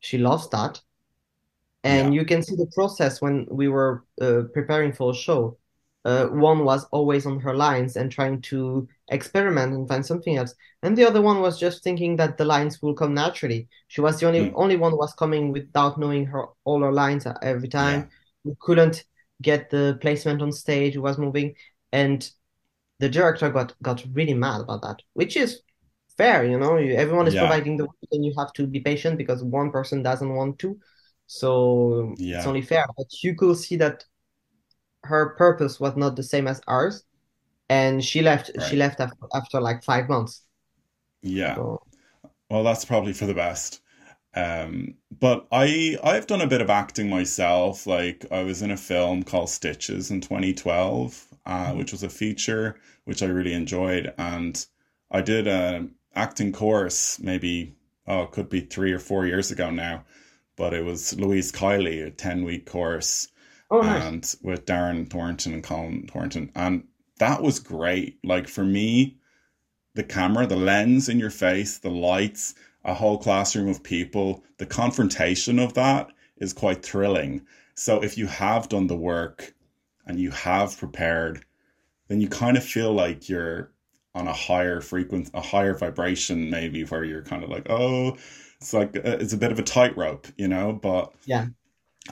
she 0.00 0.18
loves 0.18 0.48
that. 0.50 0.82
And 1.84 2.14
Yeah. 2.14 2.20
you 2.20 2.24
can 2.24 2.42
see 2.42 2.56
the 2.56 2.66
process 2.74 3.20
when 3.22 3.46
we 3.50 3.68
were 3.68 4.04
uh, 4.20 4.42
preparing 4.52 4.92
for 4.92 5.12
a 5.12 5.14
show. 5.14 5.58
Uh, 6.04 6.26
one 6.26 6.64
was 6.64 6.84
always 6.90 7.26
on 7.26 7.40
her 7.40 7.54
lines 7.54 7.96
and 7.96 8.10
trying 8.10 8.40
to 8.42 8.88
experiment 9.08 9.72
and 9.74 9.88
find 9.88 10.04
something 10.04 10.36
else, 10.36 10.54
and 10.82 10.96
the 10.96 11.04
other 11.06 11.22
one 11.22 11.40
was 11.40 11.58
just 11.58 11.82
thinking 11.84 12.16
that 12.16 12.36
the 12.38 12.44
lines 12.44 12.80
will 12.82 12.94
come 12.94 13.14
naturally. 13.14 13.68
She 13.88 14.00
was 14.00 14.18
the 14.20 14.26
only 14.26 14.40
Mm, 14.40 14.54
only 14.54 14.76
one 14.76 14.92
who 14.92 14.98
was 14.98 15.14
coming 15.14 15.52
without 15.52 15.98
knowing 15.98 16.26
her 16.26 16.46
all 16.64 16.80
her 16.82 16.92
lines 16.92 17.26
every 17.42 17.68
yeah. 17.74 18.02
time. 18.02 18.10
We 18.44 18.54
couldn't 18.60 19.04
get 19.42 19.70
the 19.70 19.98
placement 20.00 20.42
on 20.42 20.52
stage, 20.52 20.94
who 20.94 21.02
was 21.02 21.18
moving, 21.18 21.54
and 21.92 22.28
the 23.00 23.08
director 23.08 23.50
got 23.50 23.74
got 23.82 24.04
really 24.12 24.34
mad 24.34 24.62
about 24.62 24.82
that, 24.82 25.02
which 25.14 25.36
is 25.36 25.62
fair, 26.16 26.44
you 26.44 26.58
know. 26.58 26.76
You, 26.76 26.94
everyone 26.94 27.26
is 27.26 27.34
Yeah. 27.34 27.40
providing 27.40 27.76
the 27.76 27.84
work, 27.84 27.96
and 28.12 28.24
you 28.24 28.34
have 28.38 28.52
to 28.54 28.66
be 28.66 28.80
patient 28.80 29.18
because 29.18 29.42
one 29.44 29.70
person 29.70 30.02
doesn't 30.02 30.34
want 30.34 30.58
to. 30.60 30.78
So 31.26 32.14
yeah. 32.16 32.36
it's 32.36 32.46
only 32.46 32.62
fair. 32.62 32.86
But 32.96 33.06
you 33.22 33.34
could 33.36 33.56
see 33.58 33.76
that 33.76 34.04
her 35.04 35.30
purpose 35.36 35.78
was 35.80 35.96
not 35.96 36.16
the 36.16 36.22
same 36.22 36.46
as 36.48 36.60
ours, 36.66 37.04
and 37.68 38.04
she 38.04 38.22
left. 38.22 38.50
She 38.60 38.76
left 38.76 39.00
after, 39.00 39.26
after 39.34 39.60
like 39.60 39.84
five 39.84 40.08
months. 40.08 40.42
Yeah. 41.22 41.58
So 41.58 41.78
Well, 42.50 42.64
that's 42.64 42.84
probably 42.86 43.12
for 43.14 43.26
the 43.26 43.34
best. 43.34 43.82
Um, 44.34 44.96
but 45.18 45.46
I 45.52 45.98
I've 46.04 46.26
done 46.28 46.42
a 46.42 46.46
bit 46.48 46.60
of 46.62 46.70
acting 46.70 47.10
myself. 47.10 47.86
Like 47.86 48.26
I 48.32 48.42
was 48.44 48.62
in 48.62 48.70
a 48.72 48.76
film 48.78 49.24
called 49.24 49.50
Stitches 49.50 50.10
in 50.10 50.20
2012, 50.22 51.26
uh, 51.46 51.72
Mhm. 51.72 51.74
which 51.74 51.92
was 51.92 52.02
a 52.04 52.10
feature 52.10 52.80
which 53.04 53.22
I 53.22 53.26
really 53.26 53.54
enjoyed, 53.54 54.14
and 54.18 54.64
I 55.10 55.22
did 55.22 55.48
an 55.48 55.94
acting 56.14 56.52
course 56.52 57.18
maybe 57.20 57.76
oh 58.08 58.22
it 58.24 58.32
could 58.32 58.48
be 58.50 58.60
three 58.62 58.92
or 58.92 58.98
four 59.00 59.26
years 59.26 59.50
ago 59.52 59.70
now, 59.70 60.04
but 60.56 60.74
it 60.74 60.84
was 60.84 61.14
Louise 61.18 61.52
Kiely, 61.52 62.02
a 62.06 62.10
10 62.12 62.44
week 62.44 62.66
course, 62.66 63.28
oh, 63.70 63.82
nice. 63.82 64.10
and 64.10 64.34
with 64.42 64.66
Darren 64.66 65.08
Thornton 65.10 65.54
and 65.54 65.64
Colin 65.64 66.06
Thornton, 66.08 66.50
and 66.54 66.84
that 67.18 67.42
was 67.42 67.58
great. 67.60 68.18
Like 68.24 68.48
for 68.48 68.64
me 68.64 69.18
the 69.94 70.04
camera, 70.04 70.46
the 70.46 70.56
lens 70.56 71.08
in 71.08 71.18
your 71.18 71.30
face, 71.30 71.78
the 71.78 71.90
lights, 71.90 72.54
a 72.84 72.94
whole 72.94 73.18
classroom 73.18 73.68
of 73.68 73.82
people, 73.82 74.44
the 74.58 74.66
confrontation 74.66 75.58
of 75.58 75.74
that 75.74 76.08
is 76.38 76.52
quite 76.52 76.84
thrilling. 76.84 77.42
So 77.74 78.02
if 78.02 78.18
you 78.18 78.26
have 78.26 78.68
done 78.68 78.88
the 78.88 78.96
work 78.96 79.54
and 80.06 80.18
you 80.20 80.30
have 80.30 80.76
prepared, 80.76 81.44
then 82.08 82.20
you 82.20 82.28
kind 82.28 82.56
of 82.56 82.64
feel 82.64 82.92
like 82.92 83.28
you're 83.28 83.72
on 84.14 84.28
a 84.28 84.32
higher 84.32 84.80
frequency, 84.80 85.30
a 85.34 85.40
higher 85.40 85.74
vibration, 85.74 86.50
maybe 86.50 86.84
where 86.84 87.04
you're 87.04 87.22
kind 87.22 87.42
of 87.44 87.50
like, 87.50 87.68
oh, 87.70 88.16
it's 88.60 88.72
like 88.72 88.96
uh, 88.96 89.18
it's 89.20 89.32
a 89.32 89.38
bit 89.38 89.52
of 89.52 89.58
a 89.58 89.62
tightrope, 89.62 90.28
you 90.36 90.48
know. 90.48 90.72
But 90.72 91.12
Yeah. 91.26 91.46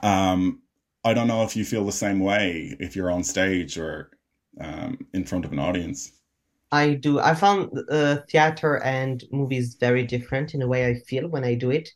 um, 0.03 0.63
I 1.05 1.15
don't 1.15 1.29
know 1.29 1.43
if 1.45 1.57
you 1.57 1.65
feel 1.65 1.85
the 1.85 1.93
same 1.93 2.21
way 2.21 2.77
if 2.81 2.97
you're 2.97 3.11
on 3.11 3.25
stage 3.25 3.79
or 3.79 4.11
um, 4.61 4.99
in 5.15 5.25
front 5.25 5.45
of 5.45 5.53
an 5.53 5.59
audience. 5.59 6.13
I 6.71 6.95
do. 6.95 7.21
I 7.21 7.35
found 7.35 7.71
uh, 7.91 8.19
theater 8.31 8.83
and 8.83 9.23
movies 9.31 9.77
very 9.79 10.05
different 10.05 10.55
in 10.55 10.61
the 10.61 10.69
way 10.69 10.87
I 10.87 10.95
feel 11.01 11.29
when 11.29 11.45
I 11.45 11.55
do 11.55 11.71
it. 11.71 11.91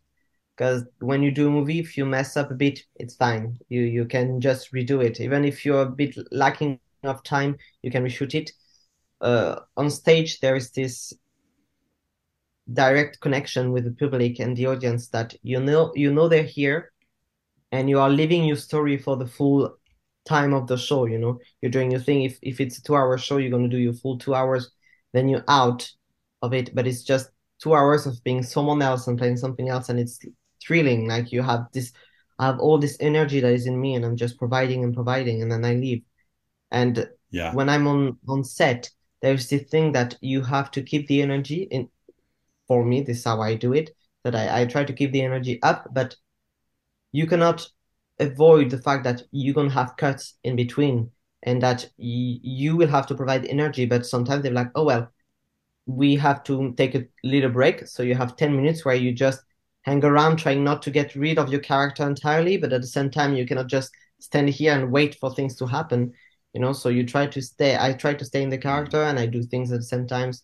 Because 0.55 0.85
when 1.01 1.23
you 1.23 1.31
do 1.31 1.49
a 1.49 1.51
movie, 1.51 1.81
if 1.81 1.97
you 1.97 2.07
mess 2.07 2.37
up 2.37 2.51
a 2.51 2.55
bit, 2.55 2.81
it's 2.97 3.17
fine. 3.17 3.59
You 3.69 3.83
you 3.83 4.05
can 4.07 4.41
just 4.41 4.73
redo 4.73 5.03
it. 5.05 5.21
Even 5.21 5.45
if 5.45 5.65
you're 5.65 5.83
a 5.83 5.91
bit 5.91 6.17
lacking 6.31 6.79
of 7.05 7.23
time, 7.23 7.57
you 7.83 7.91
can 7.91 8.05
reshoot 8.05 8.35
it. 8.35 8.53
Uh, 9.21 9.61
on 9.77 9.91
stage, 9.91 10.41
there 10.41 10.57
is 10.57 10.71
this 10.71 11.13
direct 12.73 13.21
connection 13.21 13.73
with 13.73 13.85
the 13.85 13.93
public 13.93 14.41
and 14.41 14.57
the 14.57 14.67
audience 14.67 15.09
that 15.09 15.35
you 15.43 15.61
know 15.61 15.93
you 15.95 16.13
know 16.13 16.29
they're 16.29 16.43
here 16.43 16.93
and 17.71 17.89
you 17.89 18.01
are 18.01 18.11
living 18.11 18.45
your 18.45 18.57
story 18.57 18.99
for 18.99 19.17
the 19.17 19.27
full 19.27 19.77
time 20.26 20.52
of 20.54 20.66
the 20.66 20.76
show, 20.76 21.06
you 21.06 21.18
know. 21.18 21.38
You're 21.61 21.71
doing 21.71 21.90
your 21.90 22.00
thing. 22.00 22.23
If 22.23 22.38
if 22.42 22.61
it's 22.61 22.78
a 22.78 22.83
two 22.83 22.97
hour 22.97 23.16
show, 23.18 23.38
you're 23.38 23.50
gonna 23.50 23.68
do 23.68 23.78
your 23.78 23.95
full 23.95 24.18
two 24.18 24.35
hours, 24.35 24.71
then 25.12 25.28
you're 25.28 25.45
out 25.49 25.90
of 26.42 26.52
it. 26.52 26.75
But 26.75 26.87
it's 26.87 27.02
just 27.02 27.30
two 27.62 27.75
hours 27.75 28.06
of 28.06 28.23
being 28.25 28.42
someone 28.42 28.83
else 28.83 29.07
and 29.07 29.18
playing 29.18 29.38
something 29.38 29.68
else, 29.68 29.88
and 29.88 29.98
it's 29.98 30.18
thrilling. 30.64 31.09
Like 31.09 31.33
you 31.33 31.42
have 31.42 31.66
this 31.72 31.92
I 32.38 32.46
have 32.46 32.59
all 32.59 32.79
this 32.79 32.96
energy 33.01 33.40
that 33.40 33.53
is 33.53 33.66
in 33.66 33.81
me 33.81 33.94
and 33.94 34.05
I'm 34.05 34.16
just 34.16 34.38
providing 34.38 34.85
and 34.85 34.94
providing 34.94 35.42
and 35.42 35.51
then 35.51 35.64
I 35.64 35.74
leave. 35.74 36.03
And 36.70 37.09
Yeah, 37.31 37.55
when 37.55 37.68
I'm 37.68 37.87
on 37.87 38.18
on 38.29 38.44
set, 38.44 38.90
there's 39.22 39.48
this 39.48 39.62
thing 39.70 39.92
that 39.92 40.16
you 40.20 40.42
have 40.42 40.70
to 40.72 40.83
keep 40.83 41.07
the 41.07 41.22
energy 41.22 41.68
in 41.70 41.88
for 42.68 42.85
me, 42.85 43.01
this 43.01 43.18
is 43.18 43.24
how 43.24 43.40
I 43.40 43.55
do 43.55 43.72
it, 43.72 43.90
that 44.24 44.35
I, 44.35 44.62
I 44.62 44.66
try 44.66 44.85
to 44.85 44.92
keep 44.92 45.12
the 45.12 45.22
energy 45.22 45.62
up, 45.62 45.87
but 45.92 46.16
you 47.12 47.27
cannot 47.27 47.68
avoid 48.20 48.70
the 48.70 48.79
fact 48.79 49.05
that 49.05 49.22
you're 49.33 49.55
gonna 49.55 49.70
have 49.70 49.96
cuts 49.96 50.35
in 50.44 50.57
between 50.57 51.11
and 51.42 51.62
that 51.62 51.85
y 51.98 52.38
you 52.42 52.76
will 52.76 52.88
have 52.88 53.07
to 53.09 53.14
provide 53.14 53.46
energy, 53.46 53.87
but 53.87 54.07
sometimes 54.07 54.42
they're 54.42 54.52
like, 54.52 54.70
oh 54.74 54.85
well, 54.85 55.09
we 55.87 56.16
have 56.16 56.42
to 56.44 56.74
take 56.76 56.94
a 56.94 57.07
little 57.24 57.50
break. 57.50 57.87
So 57.87 58.02
you 58.02 58.14
have 58.14 58.37
10 58.37 58.57
minutes 58.57 58.85
where 58.85 58.94
you 58.94 59.12
just 59.12 59.42
hang 59.83 60.05
around 60.05 60.38
trying 60.38 60.64
not 60.64 60.83
to 60.83 60.90
get 60.90 61.14
rid 61.14 61.38
of 61.38 61.50
your 61.50 61.61
character 61.61 62.07
entirely, 62.07 62.57
but 62.57 62.72
at 62.72 62.81
the 62.83 62.87
same 62.88 63.11
time 63.11 63.37
you 63.37 63.46
cannot 63.46 63.68
just 63.68 63.92
stand 64.20 64.48
here 64.50 64.72
and 64.74 64.90
wait 64.90 65.14
for 65.16 65.35
things 65.35 65.55
to 65.57 65.66
happen. 65.66 66.12
You 66.55 66.61
know, 66.61 66.72
so 66.72 66.88
you 66.88 67.05
try 67.07 67.26
to 67.26 67.42
stay 67.42 67.76
I 67.79 67.92
try 67.92 68.14
to 68.14 68.24
stay 68.24 68.42
in 68.42 68.50
the 68.50 68.59
character 68.59 69.02
and 69.02 69.18
I 69.18 69.26
do 69.26 69.42
things 69.42 69.70
at 69.72 69.79
the 69.81 69.85
same 69.87 70.07
times 70.07 70.42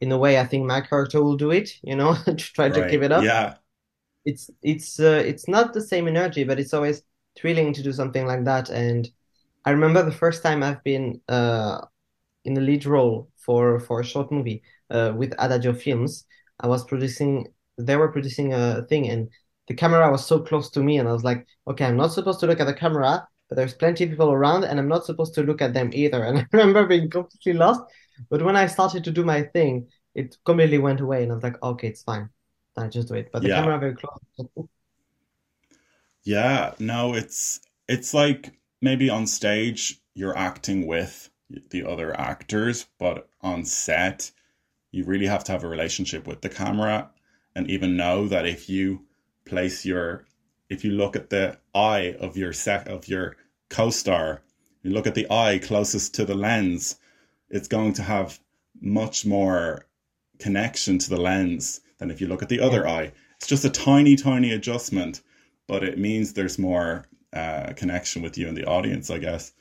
in 0.00 0.12
a 0.12 0.18
way 0.18 0.38
I 0.38 0.46
think 0.46 0.66
my 0.66 0.80
character 0.80 1.22
will 1.22 1.36
do 1.36 1.50
it, 1.50 1.70
you 1.82 1.96
know, 1.96 2.14
to 2.26 2.34
try 2.36 2.70
to 2.70 2.84
keep 2.84 3.02
it 3.02 3.12
up 3.12 3.34
Yeah, 3.34 3.56
it's 4.26 4.50
it's 4.62 5.00
uh, 5.00 5.22
it's 5.26 5.48
not 5.48 5.74
the 5.74 5.82
same 5.82 6.08
energy, 6.08 6.44
but 6.44 6.60
it's 6.60 6.74
always 6.74 7.02
thrilling 7.38 7.74
to 7.74 7.84
do 7.84 7.92
something 7.92 8.26
like 8.26 8.44
that. 8.46 8.70
And 8.70 9.08
I 9.64 9.70
remember 9.72 10.04
the 10.04 10.12
first 10.12 10.42
time 10.42 10.62
I've 10.64 10.82
been 10.84 11.20
uh, 11.28 11.82
in 12.44 12.54
the 12.54 12.60
lead 12.60 12.86
role 12.86 13.30
for 13.38 13.80
for 13.80 14.00
a 14.00 14.04
short 14.04 14.32
movie 14.32 14.62
uh, 14.90 15.12
with 15.16 15.34
Adagio 15.38 15.74
Films. 15.74 16.26
I 16.60 16.68
was 16.68 16.84
producing, 16.84 17.48
they 17.78 17.96
were 17.96 18.12
producing 18.12 18.54
a 18.54 18.82
thing, 18.88 19.08
and 19.10 19.28
the 19.68 19.74
camera 19.74 20.10
was 20.10 20.26
so 20.26 20.40
close 20.40 20.70
to 20.72 20.80
me, 20.82 20.98
and 20.98 21.08
I 21.08 21.12
was 21.12 21.24
like, 21.24 21.46
okay, 21.68 21.84
I'm 21.86 21.96
not 21.96 22.12
supposed 22.12 22.40
to 22.40 22.46
look 22.46 22.60
at 22.60 22.66
the 22.66 22.74
camera, 22.74 23.26
but 23.48 23.56
there's 23.56 23.74
plenty 23.74 24.04
of 24.04 24.10
people 24.10 24.32
around, 24.32 24.64
and 24.64 24.78
I'm 24.80 24.88
not 24.88 25.04
supposed 25.06 25.34
to 25.34 25.42
look 25.42 25.62
at 25.62 25.74
them 25.74 25.90
either. 25.92 26.24
And 26.26 26.38
I 26.40 26.46
remember 26.52 26.86
being 26.86 27.10
completely 27.10 27.54
lost. 27.54 27.82
But 28.30 28.42
when 28.42 28.56
I 28.56 28.66
started 28.66 29.04
to 29.04 29.12
do 29.12 29.24
my 29.24 29.42
thing, 29.42 29.88
it 30.14 30.36
completely 30.44 30.78
went 30.78 31.00
away, 31.00 31.22
and 31.22 31.32
I 31.32 31.34
was 31.34 31.44
like, 31.44 31.62
okay, 31.62 31.88
it's 31.88 32.02
fine. 32.02 32.30
I 32.76 32.88
just 32.88 33.08
do 33.08 33.14
it. 33.14 33.30
But 33.32 33.42
the 33.42 33.48
yeah. 33.48 33.60
camera 33.60 33.78
very 33.78 33.94
close. 33.94 34.68
Yeah, 36.24 36.74
no, 36.78 37.14
it's 37.14 37.60
it's 37.88 38.12
like 38.12 38.52
maybe 38.82 39.08
on 39.08 39.26
stage 39.26 40.00
you're 40.14 40.36
acting 40.36 40.86
with 40.86 41.30
the 41.70 41.84
other 41.84 42.18
actors, 42.18 42.86
but 42.98 43.28
on 43.40 43.64
set 43.64 44.32
you 44.90 45.04
really 45.04 45.26
have 45.26 45.44
to 45.44 45.52
have 45.52 45.62
a 45.62 45.68
relationship 45.68 46.26
with 46.26 46.40
the 46.40 46.48
camera 46.48 47.10
and 47.54 47.70
even 47.70 47.96
know 47.96 48.28
that 48.28 48.46
if 48.46 48.68
you 48.68 49.04
place 49.44 49.84
your 49.84 50.24
if 50.68 50.84
you 50.84 50.90
look 50.90 51.14
at 51.14 51.30
the 51.30 51.58
eye 51.74 52.16
of 52.18 52.36
your 52.36 52.52
set 52.52 52.88
of 52.88 53.06
your 53.06 53.36
co-star, 53.70 54.42
you 54.82 54.90
look 54.90 55.06
at 55.06 55.14
the 55.14 55.30
eye 55.30 55.58
closest 55.58 56.14
to 56.14 56.24
the 56.24 56.34
lens, 56.34 56.96
it's 57.50 57.68
going 57.68 57.92
to 57.92 58.02
have 58.02 58.40
much 58.80 59.24
more 59.24 59.86
connection 60.38 60.98
to 60.98 61.08
the 61.08 61.20
lens 61.20 61.80
than 61.98 62.10
if 62.10 62.20
you 62.20 62.26
look 62.26 62.42
at 62.42 62.48
the 62.48 62.60
other 62.60 62.86
eye. 62.86 63.12
It's 63.36 63.46
just 63.46 63.64
a 63.64 63.70
tiny, 63.70 64.16
tiny 64.16 64.52
adjustment, 64.52 65.22
but 65.66 65.82
it 65.82 65.98
means 65.98 66.32
there's 66.32 66.58
more 66.58 67.06
uh, 67.32 67.72
connection 67.74 68.22
with 68.22 68.38
you 68.38 68.48
and 68.48 68.56
the 68.56 68.66
audience, 68.66 69.10
I 69.10 69.18
guess. 69.18 69.52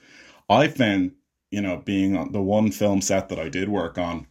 I 0.50 0.68
found, 0.68 1.12
you 1.52 1.62
know, 1.62 1.78
being 1.78 2.16
on 2.16 2.32
the 2.32 2.42
one 2.42 2.72
film 2.72 3.02
set 3.02 3.30
that 3.30 3.40
I 3.40 3.50
did 3.50 3.70
work 3.70 3.98
on, 3.98 4.28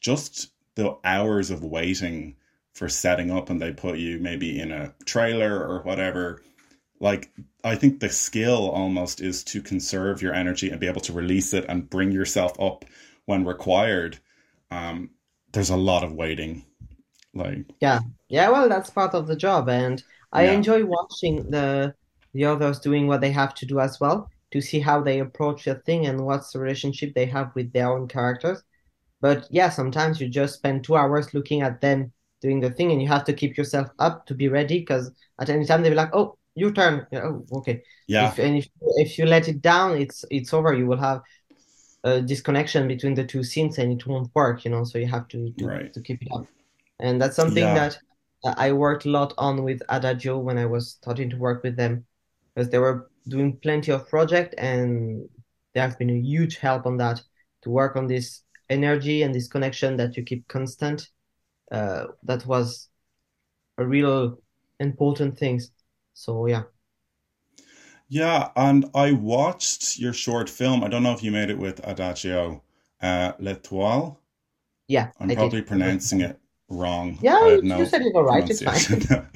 just 0.00 0.50
the 0.74 0.96
hours 1.04 1.50
of 1.50 1.64
waiting 1.64 2.36
for 2.72 2.88
setting 2.88 3.30
up 3.30 3.50
and 3.50 3.60
they 3.62 3.72
put 3.72 3.98
you 3.98 4.18
maybe 4.18 4.58
in 4.58 4.72
a 4.72 4.92
trailer 5.06 5.56
or 5.66 5.82
whatever. 5.82 6.42
Like, 7.00 7.30
I 7.62 7.76
think 7.76 8.00
the 8.00 8.08
skill 8.08 8.70
almost 8.70 9.20
is 9.20 9.44
to 9.44 9.62
conserve 9.62 10.22
your 10.22 10.34
energy 10.34 10.70
and 10.70 10.80
be 10.80 10.88
able 10.88 11.00
to 11.02 11.12
release 11.12 11.54
it 11.54 11.64
and 11.68 11.88
bring 11.88 12.12
yourself 12.12 12.58
up 12.60 12.84
when 13.26 13.44
required. 13.44 14.18
Um, 14.70 15.10
there's 15.52 15.70
a 15.70 15.76
lot 15.76 16.04
of 16.04 16.12
waiting. 16.12 16.64
Like, 17.34 17.66
Yeah, 17.80 18.00
yeah, 18.28 18.48
well, 18.50 18.68
that's 18.68 18.90
part 18.90 19.14
of 19.14 19.26
the 19.26 19.36
job, 19.36 19.68
and 19.68 20.02
I 20.32 20.44
yeah, 20.44 20.56
enjoy 20.56 20.84
watching 20.84 21.50
the 21.50 21.94
the 22.32 22.44
others 22.46 22.80
doing 22.80 23.06
what 23.06 23.20
they 23.20 23.30
have 23.32 23.54
to 23.56 23.66
do 23.66 23.78
as 23.80 24.00
well 24.00 24.32
to 24.52 24.60
see 24.60 24.80
how 24.80 25.00
they 25.02 25.20
approach 25.20 25.64
the 25.64 25.76
thing 25.76 26.06
and 26.06 26.24
what's 26.24 26.52
the 26.52 26.58
relationship 26.60 27.14
they 27.14 27.26
have 27.26 27.54
with 27.54 27.72
their 27.72 27.92
own 27.92 28.08
characters. 28.08 28.62
But 29.20 29.46
yeah, 29.50 29.70
sometimes 29.70 30.20
you 30.20 30.28
just 30.28 30.54
spend 30.56 30.84
two 30.84 30.96
hours 30.96 31.34
looking 31.34 31.62
at 31.62 31.80
them 31.80 32.12
doing 32.42 32.60
the 32.60 32.70
thing, 32.70 32.92
and 32.92 33.02
you 33.02 33.08
have 33.08 33.24
to 33.26 33.34
keep 33.34 33.56
yourself 33.56 33.88
up 33.98 34.26
to 34.26 34.34
be 34.34 34.48
ready 34.48 34.80
because 34.80 35.12
at 35.40 35.50
any 35.50 35.66
time 35.66 35.82
they'll 35.82 35.92
be 35.92 35.96
like, 35.96 36.14
"Oh, 36.14 36.38
your 36.56 36.72
turn." 36.72 37.06
Yeah, 37.12 37.22
oh, 37.24 37.46
okay. 37.58 37.82
yeah, 38.06 38.36
If 38.36 38.38
and 38.38 38.58
if 38.58 38.68
if 38.98 39.18
you 39.18 39.26
let 39.26 39.48
it 39.48 39.62
down, 39.62 39.98
it's 39.98 40.24
it's 40.30 40.54
over. 40.54 40.74
You 40.74 40.86
will 40.86 40.98
have 40.98 41.22
a 42.04 42.20
disconnection 42.22 42.88
between 42.88 43.14
the 43.14 43.24
two 43.24 43.44
scenes, 43.44 43.78
and 43.78 43.92
it 43.92 44.06
won't 44.06 44.30
work, 44.34 44.64
you 44.64 44.70
know. 44.70 44.84
So 44.84 44.98
you 44.98 45.06
have 45.08 45.28
to 45.28 45.52
to 45.58 45.66
right. 45.66 45.92
to 45.94 46.00
keep 46.02 46.22
it 46.22 46.28
up 46.34 46.46
and 47.00 47.20
that's 47.20 47.36
something 47.36 47.72
Yeah, 47.72 47.74
that 47.74 47.98
I 48.44 48.72
worked 48.72 49.06
a 49.06 49.10
lot 49.10 49.32
on 49.38 49.62
with 49.64 49.80
Adagio 49.88 50.38
when 50.38 50.58
I 50.58 50.66
was 50.66 50.92
starting 50.92 51.30
to 51.30 51.36
work 51.36 51.62
with 51.62 51.76
them 51.76 52.04
because 52.54 52.70
they 52.70 52.78
were 52.78 53.10
doing 53.28 53.58
plenty 53.62 53.92
of 53.92 54.08
project 54.08 54.54
and 54.58 55.28
they 55.72 55.80
have 55.80 55.98
been 55.98 56.10
a 56.10 56.18
huge 56.20 56.58
help 56.58 56.86
on 56.86 56.96
that 56.98 57.20
to 57.62 57.70
work 57.70 57.96
on 57.96 58.06
this 58.06 58.42
energy 58.70 59.22
and 59.22 59.34
this 59.34 59.48
connection 59.48 59.96
that 59.96 60.16
you 60.16 60.22
keep 60.24 60.46
constant. 60.48 61.08
Uh, 61.72 62.06
that 62.24 62.46
was 62.46 62.88
a 63.78 63.86
real 63.86 64.38
important 64.80 65.38
thing. 65.38 65.60
So 66.14 66.46
yeah. 66.46 66.64
Yeah, 68.08 68.50
and 68.56 68.86
I 68.94 69.12
watched 69.12 69.98
your 69.98 70.12
short 70.14 70.48
film. 70.48 70.82
I 70.84 70.88
don't 70.88 71.02
know 71.02 71.12
if 71.12 71.22
you 71.22 71.30
made 71.30 71.50
it 71.50 71.58
with 71.58 71.86
Adagio, 71.86 72.62
uh, 73.02 73.32
L'Etoile. 73.38 74.18
Yeah, 74.88 75.12
I'm 75.20 75.30
I 75.30 75.34
probably 75.34 75.62
did. 75.62 75.62
pronouncing 75.62 76.20
it 76.20 76.40
wrong. 76.74 77.18
Yeah, 77.22 77.46
you 77.48 77.62
no 77.62 77.84
said 77.84 78.02
it 78.02 78.14
all 78.14 78.24
right. 78.24 78.48
It's 78.48 78.62
fine. 78.62 79.28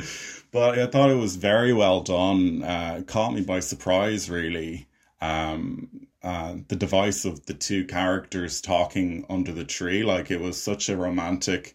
But 0.50 0.78
I 0.78 0.86
thought 0.86 1.10
it 1.10 1.16
was 1.16 1.36
very 1.36 1.72
well 1.72 2.00
done. 2.00 2.62
Uh, 2.62 3.02
caught 3.06 3.34
me 3.34 3.42
by 3.42 3.60
surprise, 3.60 4.30
really. 4.30 4.88
Um, 5.20 6.08
uh, 6.22 6.56
the 6.68 6.76
device 6.76 7.24
of 7.24 7.46
the 7.46 7.54
two 7.54 7.84
characters 7.84 8.60
talking 8.60 9.24
under 9.28 9.52
the 9.52 9.64
tree, 9.64 10.02
like 10.02 10.30
it 10.30 10.40
was 10.40 10.60
such 10.60 10.88
a 10.88 10.96
romantic 10.96 11.74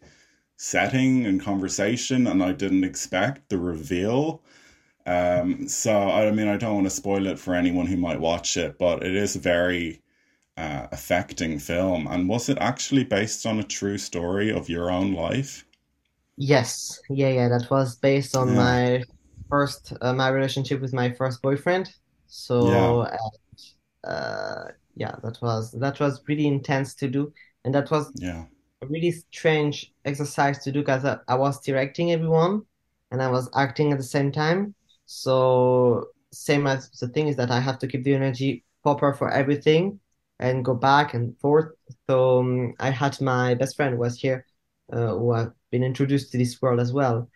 setting 0.58 1.26
and 1.26 1.41
conversation, 1.41 2.28
and 2.28 2.43
I 2.43 2.54
didn't 2.54 2.84
expect 2.84 3.49
the 3.49 3.58
reveal. 3.58 4.43
Um, 5.06 5.67
so 5.67 5.93
I 5.93 6.32
mean, 6.32 6.47
I 6.47 6.58
don't 6.58 6.76
want 6.76 6.88
to 6.88 6.91
spoil 6.91 7.28
it 7.28 7.39
for 7.39 7.56
anyone 7.56 7.86
who 7.88 7.97
might 7.97 8.19
watch 8.19 8.58
it, 8.58 8.78
but 8.78 9.04
it 9.04 9.15
is 9.15 9.36
very 9.36 10.02
uh, 10.57 10.87
affecting 10.91 11.59
film. 11.59 12.07
And 12.07 12.29
was 12.29 12.49
it 12.49 12.57
actually 12.59 13.03
based 13.03 13.45
on 13.45 13.59
a 13.59 13.63
true 13.63 13.97
story 13.97 14.51
of 14.51 14.69
your 14.69 14.91
own 14.91 15.13
life? 15.13 15.65
Yes, 16.37 16.99
yeah, 17.09 17.29
yeah. 17.29 17.49
That 17.49 17.69
was 17.69 17.95
based 17.97 18.35
on 18.35 18.53
Yeah, 18.53 18.55
my 18.55 19.03
first 19.49 19.93
uh, 20.01 20.13
my 20.13 20.29
relationship 20.29 20.81
with 20.81 20.93
my 20.93 21.11
first 21.13 21.41
boyfriend. 21.41 21.93
yeah, 22.59 22.95
So 22.97 23.01
uh, 23.01 23.17
uh, 24.07 24.65
yeah, 24.95 25.15
that 25.23 25.39
was 25.41 25.71
that 25.73 25.99
was 25.99 26.21
really 26.27 26.47
intense 26.47 26.95
to 26.95 27.09
do, 27.09 27.33
and 27.65 27.75
that 27.75 27.91
was 27.91 28.13
yeah. 28.15 28.45
a 28.81 28.87
really 28.87 29.11
strange 29.11 29.93
exercise 30.05 30.59
to 30.65 30.71
do 30.71 30.81
because 30.81 31.05
I, 31.05 31.19
I 31.27 31.35
was 31.35 31.61
directing 31.61 32.11
everyone 32.13 32.63
and 33.11 33.21
I 33.23 33.29
was 33.31 33.49
acting 33.55 33.91
at 33.93 33.99
the 33.99 34.03
same 34.05 34.31
time. 34.31 34.75
So 35.05 36.09
same 36.33 36.67
as 36.67 36.89
the 36.91 37.07
thing 37.09 37.27
is 37.29 37.37
that 37.37 37.51
I 37.51 37.59
have 37.61 37.79
to 37.79 37.87
keep 37.87 38.03
the 38.03 38.15
energy 38.15 38.65
proper 38.83 39.13
for 39.13 39.29
everything 39.31 39.99
and 40.39 40.65
go 40.65 40.73
back 40.75 41.13
and 41.13 41.37
forth. 41.39 41.73
So 42.09 42.39
um, 42.39 42.73
I 42.79 42.89
had 42.91 43.19
my 43.21 43.55
best 43.55 43.75
friend 43.75 43.97
was 43.99 44.17
here, 44.19 44.45
uh, 44.91 45.09
who 45.15 45.31
I've 45.33 45.53
been 45.71 45.83
introduced 45.83 46.31
to 46.33 46.37
this 46.37 46.61
world 46.61 46.79
as 46.79 46.93
well, 46.93 47.29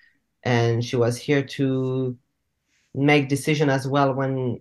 and 0.44 0.84
she 0.84 0.96
was 0.96 1.18
here 1.18 1.44
to 1.44 2.18
make 2.94 3.30
decision 3.30 3.70
as 3.70 3.88
well 3.88 4.14
when 4.14 4.60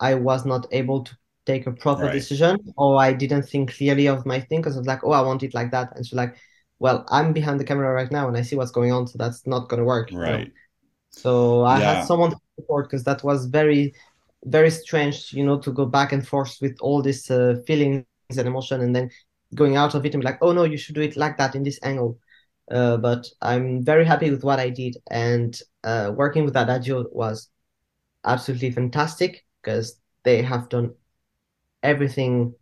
I 0.00 0.14
was 0.14 0.46
not 0.46 0.66
able 0.72 1.04
to 1.04 1.16
take 1.46 1.66
a 1.66 1.72
proper 1.72 2.08
Right, 2.08 2.10
decision 2.10 2.58
or 2.76 3.00
I 3.00 3.12
didn't 3.12 3.44
think 3.44 3.74
clearly 3.76 4.08
of 4.08 4.26
my 4.26 4.40
thing 4.40 4.60
because 4.60 4.76
I 4.76 4.80
was 4.80 4.88
like, 4.88 5.04
oh, 5.04 5.12
I 5.12 5.22
want 5.22 5.42
it 5.44 5.54
like 5.54 5.70
that. 5.72 5.96
And 5.96 6.06
she's 6.06 6.14
like, 6.16 6.36
well, 6.78 7.04
I'm 7.10 7.32
behind 7.32 7.60
the 7.60 7.64
camera 7.64 7.92
right 7.92 8.10
now 8.12 8.28
and 8.28 8.36
I 8.36 8.42
see 8.42 8.56
what's 8.56 8.70
going 8.72 8.92
on, 8.92 9.06
so 9.08 9.18
that's 9.18 9.46
not 9.46 9.68
gonna 9.68 9.84
work, 9.84 10.12
you 10.24 10.32
know. 10.32 10.40
right. 10.40 10.52
So 11.10 11.64
I 11.64 11.78
had 11.78 12.02
someone 12.02 12.30
to 12.32 12.38
support 12.56 12.86
because 12.86 13.04
that 13.04 13.24
was 13.24 13.46
very, 13.46 13.94
very 14.44 14.70
strange, 14.70 15.32
you 15.32 15.44
know, 15.44 15.58
to 15.60 15.72
go 15.72 15.86
back 15.86 16.12
and 16.12 16.26
forth 16.26 16.58
with 16.60 16.76
all 16.80 17.02
these 17.02 17.30
uh, 17.30 17.56
feelings 17.66 18.04
and 18.30 18.46
emotion 18.46 18.80
and 18.80 18.94
then 18.94 19.10
going 19.54 19.76
out 19.76 19.94
of 19.94 20.04
it 20.04 20.14
and 20.14 20.20
be 20.22 20.26
like, 20.26 20.38
oh 20.42 20.52
no, 20.52 20.64
you 20.64 20.76
should 20.76 20.94
do 20.94 21.00
it 21.00 21.16
like 21.16 21.36
that 21.38 21.54
in 21.54 21.62
this 21.62 21.78
angle. 21.82 22.18
Uh, 22.70 22.98
but 22.98 23.26
I'm 23.40 23.82
very 23.84 24.04
happy 24.04 24.30
with 24.30 24.44
what 24.44 24.60
I 24.60 24.68
did 24.70 24.96
and 25.10 25.58
uh, 25.84 26.12
working 26.14 26.44
with 26.44 26.56
Adagio 26.56 27.06
was 27.12 27.48
absolutely 28.24 28.70
fantastic 28.70 29.46
because 29.62 29.98
they 30.22 30.42
have 30.42 30.68
done 30.68 30.94
everything 31.82 32.54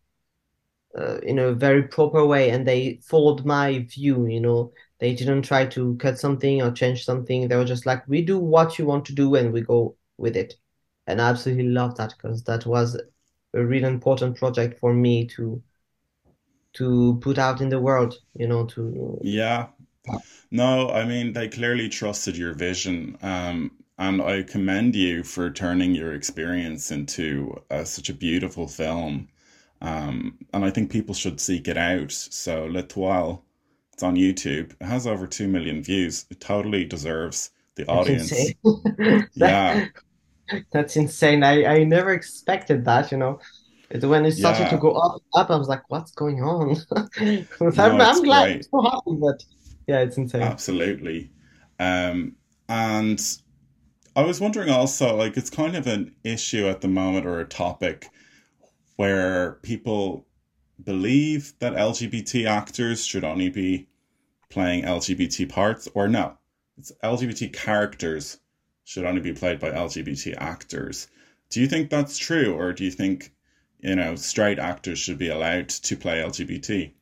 uh, 0.98 1.18
in 1.18 1.38
a 1.38 1.52
very 1.52 1.82
proper 1.82 2.24
way 2.24 2.50
and 2.50 2.66
they 2.66 3.00
followed 3.02 3.44
my 3.44 3.80
view, 3.90 4.26
you 4.26 4.40
know. 4.40 4.72
They 4.98 5.14
didn't 5.14 5.42
try 5.42 5.66
to 5.66 5.96
cut 5.96 6.18
something 6.18 6.62
or 6.62 6.70
change 6.70 7.04
something. 7.04 7.48
They 7.48 7.56
were 7.56 7.64
just 7.66 7.84
like, 7.84 8.06
we 8.08 8.22
do 8.22 8.38
what 8.38 8.78
you 8.78 8.86
want 8.86 9.04
to 9.06 9.14
do 9.14 9.34
and 9.34 9.52
we 9.52 9.60
go 9.60 9.96
with 10.16 10.36
it. 10.36 10.54
And 11.06 11.20
I 11.20 11.30
absolutely 11.30 11.68
love 11.68 11.96
that 11.96 12.14
because 12.16 12.42
that 12.44 12.66
was 12.66 13.00
a 13.54 13.64
really 13.64 13.88
important 13.88 14.36
project 14.36 14.78
for 14.78 14.92
me 14.92 15.26
to 15.28 15.62
to 16.74 17.18
put 17.22 17.38
out 17.38 17.60
in 17.60 17.70
the 17.70 17.80
world, 17.80 18.14
you 18.34 18.46
know, 18.46 18.66
to 18.66 19.18
yeah. 19.22 19.68
No, 20.50 20.90
I 20.90 21.04
mean, 21.04 21.32
they 21.32 21.48
clearly 21.48 21.88
trusted 21.88 22.36
your 22.36 22.54
vision. 22.54 23.18
Um, 23.22 23.72
and 23.98 24.20
I 24.22 24.42
commend 24.42 24.94
you 24.94 25.22
for 25.24 25.50
turning 25.50 25.94
your 25.94 26.14
experience 26.14 26.90
into 26.90 27.62
uh, 27.70 27.84
such 27.84 28.08
a 28.10 28.14
beautiful 28.14 28.68
film. 28.68 29.28
Um, 29.80 30.38
and 30.52 30.64
I 30.64 30.70
think 30.70 30.90
people 30.90 31.14
should 31.14 31.40
seek 31.40 31.68
it 31.68 31.76
out. 31.76 32.12
So, 32.12 32.66
L'Etoile, 32.66 33.42
it's 33.92 34.02
on 34.02 34.16
YouTube. 34.16 34.72
It 34.80 34.84
has 34.84 35.06
over 35.06 35.26
2 35.26 35.48
million 35.48 35.82
views. 35.82 36.26
It 36.30 36.40
totally 36.40 36.84
deserves 36.84 37.50
the 37.74 37.86
audience. 37.86 38.52
Yeah, 39.34 39.86
that's 40.72 40.96
insane. 40.96 41.42
I, 41.42 41.64
I 41.64 41.84
never 41.84 42.12
expected 42.12 42.84
that, 42.84 43.10
you 43.10 43.18
know. 43.18 43.40
It, 43.90 44.04
when 44.04 44.24
it 44.26 44.32
started 44.32 44.68
to 44.70 44.78
go 44.78 44.92
up, 44.92 45.22
up, 45.34 45.50
I 45.50 45.56
was 45.56 45.68
like, 45.68 45.82
what's 45.88 46.10
going 46.10 46.42
on? 46.42 46.76
I'm, 46.96 47.46
it's 47.60 47.78
I'm 47.78 48.22
glad, 48.22 48.50
I'm 48.50 48.62
so 48.62 48.82
happy, 48.82 49.18
but 49.20 49.44
yeah, 49.86 50.00
it's 50.00 50.16
insane. 50.16 50.42
Absolutely. 50.42 51.30
Um, 51.78 52.34
and 52.68 53.20
I 54.16 54.22
was 54.22 54.40
wondering 54.40 54.70
also, 54.70 55.14
like, 55.14 55.36
it's 55.36 55.50
kind 55.50 55.76
of 55.76 55.86
an 55.86 56.14
issue 56.24 56.66
at 56.66 56.80
the 56.80 56.88
moment 56.88 57.26
or 57.26 57.38
a 57.38 57.44
topic 57.46 58.08
where 58.96 59.52
people 59.62 60.26
believe 60.82 61.52
that 61.60 61.74
LGBT 61.74 62.46
actors 62.46 63.04
should 63.04 63.24
only 63.24 63.50
be 63.50 63.88
playing 64.50 64.84
LGBT 64.84 65.48
parts, 65.48 65.88
or 65.94 66.08
no, 66.08 66.36
it's 66.78 66.92
LGBT 67.04 67.52
characters 67.52 68.38
should 68.86 69.04
only 69.04 69.20
be 69.20 69.32
played 69.32 69.58
by 69.58 69.70
LGBT 69.70 70.36
actors. 70.38 71.08
Do 71.50 71.60
you 71.60 71.66
think 71.66 71.90
that's 71.90 72.16
true, 72.16 72.54
or 72.54 72.72
do 72.72 72.84
you 72.84 72.92
think, 72.92 73.32
you 73.80 73.96
know, 73.96 74.14
straight 74.14 74.60
actors 74.60 75.00
should 75.00 75.18
be 75.18 75.28
allowed 75.28 75.68
to 75.68 75.96
play 75.96 76.22
LGBT? 76.22 76.92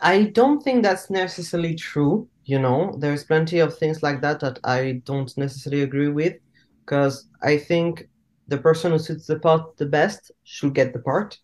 I 0.00 0.24
don't 0.24 0.62
think 0.62 0.84
that's 0.84 1.10
necessarily 1.10 1.74
true, 1.74 2.28
you 2.44 2.60
know. 2.60 2.94
There's 2.98 3.24
plenty 3.24 3.58
of 3.58 3.76
things 3.76 4.02
like 4.04 4.20
that 4.20 4.38
that 4.40 4.60
I 4.62 5.02
don't 5.04 5.36
necessarily 5.36 5.82
agree 5.82 6.08
with, 6.08 6.34
because 6.84 7.26
I 7.42 7.58
think 7.58 8.08
the 8.46 8.58
person 8.58 8.92
who 8.92 9.00
suits 9.00 9.26
the 9.26 9.40
part 9.40 9.76
the 9.78 9.86
best 9.86 10.30
should 10.44 10.74
get 10.74 10.92
the 10.92 11.00
part, 11.00 11.38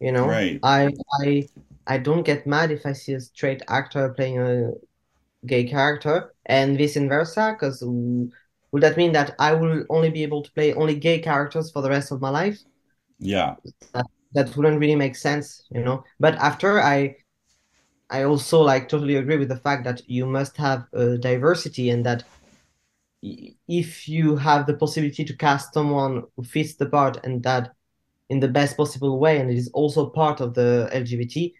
you 0.00 0.10
know. 0.10 0.26
Right. 0.26 0.58
I 0.62 0.90
I 1.20 1.48
I 1.86 1.98
don't 1.98 2.26
get 2.26 2.48
mad 2.48 2.72
if 2.72 2.84
I 2.84 2.94
see 2.94 3.12
a 3.14 3.20
straight 3.20 3.62
actor 3.68 4.08
playing 4.08 4.40
a 4.40 4.72
gay 5.46 5.64
character 5.64 6.34
and 6.46 6.78
vice 6.78 6.96
versa, 6.96 7.54
because 7.54 7.82
would 7.82 8.82
that 8.82 8.96
mean 8.96 9.12
that 9.12 9.34
I 9.38 9.54
will 9.54 9.84
only 9.90 10.10
be 10.10 10.22
able 10.22 10.42
to 10.42 10.50
play 10.52 10.74
only 10.74 10.96
gay 10.96 11.18
characters 11.20 11.70
for 11.70 11.82
the 11.82 11.90
rest 11.90 12.12
of 12.12 12.20
my 12.20 12.30
life? 12.30 12.58
Yeah. 13.18 13.56
That 13.92 14.06
that 14.32 14.56
wouldn't 14.56 14.80
really 14.80 14.96
make 14.96 15.16
sense, 15.16 15.64
you 15.70 15.82
know. 15.82 16.04
But 16.18 16.34
after 16.36 16.80
I 16.80 17.16
I 18.10 18.24
also 18.24 18.60
like 18.60 18.88
totally 18.88 19.16
agree 19.16 19.38
with 19.38 19.48
the 19.48 19.56
fact 19.56 19.84
that 19.84 20.02
you 20.08 20.26
must 20.26 20.56
have 20.56 20.86
a 20.92 21.16
diversity 21.18 21.90
and 21.90 22.04
that 22.04 22.24
if 23.22 24.08
you 24.08 24.36
have 24.36 24.66
the 24.66 24.74
possibility 24.74 25.24
to 25.24 25.36
cast 25.36 25.72
someone 25.72 26.24
who 26.36 26.44
fits 26.44 26.74
the 26.74 26.86
part 26.86 27.24
and 27.24 27.42
that 27.42 27.72
in 28.28 28.40
the 28.40 28.48
best 28.48 28.76
possible 28.76 29.18
way 29.18 29.38
and 29.38 29.50
it 29.50 29.56
is 29.56 29.70
also 29.72 30.10
part 30.10 30.40
of 30.40 30.54
the 30.54 30.88
LGBT, 30.92 31.54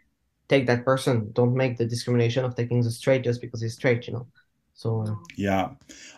take 0.48 0.66
that 0.66 0.84
person. 0.84 1.30
Don't 1.32 1.56
make 1.56 1.78
the 1.78 1.86
discrimination 1.86 2.44
of 2.44 2.54
taking 2.54 2.82
the 2.82 2.90
straight 2.90 3.24
just 3.24 3.40
because 3.40 3.60
he's 3.60 3.74
straight, 3.74 4.06
you 4.06 4.14
know. 4.14 4.26
So 4.74 5.02
uh, 5.02 5.14
Yeah. 5.36 5.70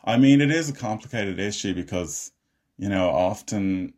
I 0.04 0.16
mean, 0.16 0.40
it 0.40 0.50
is 0.50 0.68
a 0.68 0.72
complicated 0.72 1.38
issue 1.38 1.74
because, 1.74 2.32
you 2.78 2.88
know, 2.88 3.10
often 3.10 3.94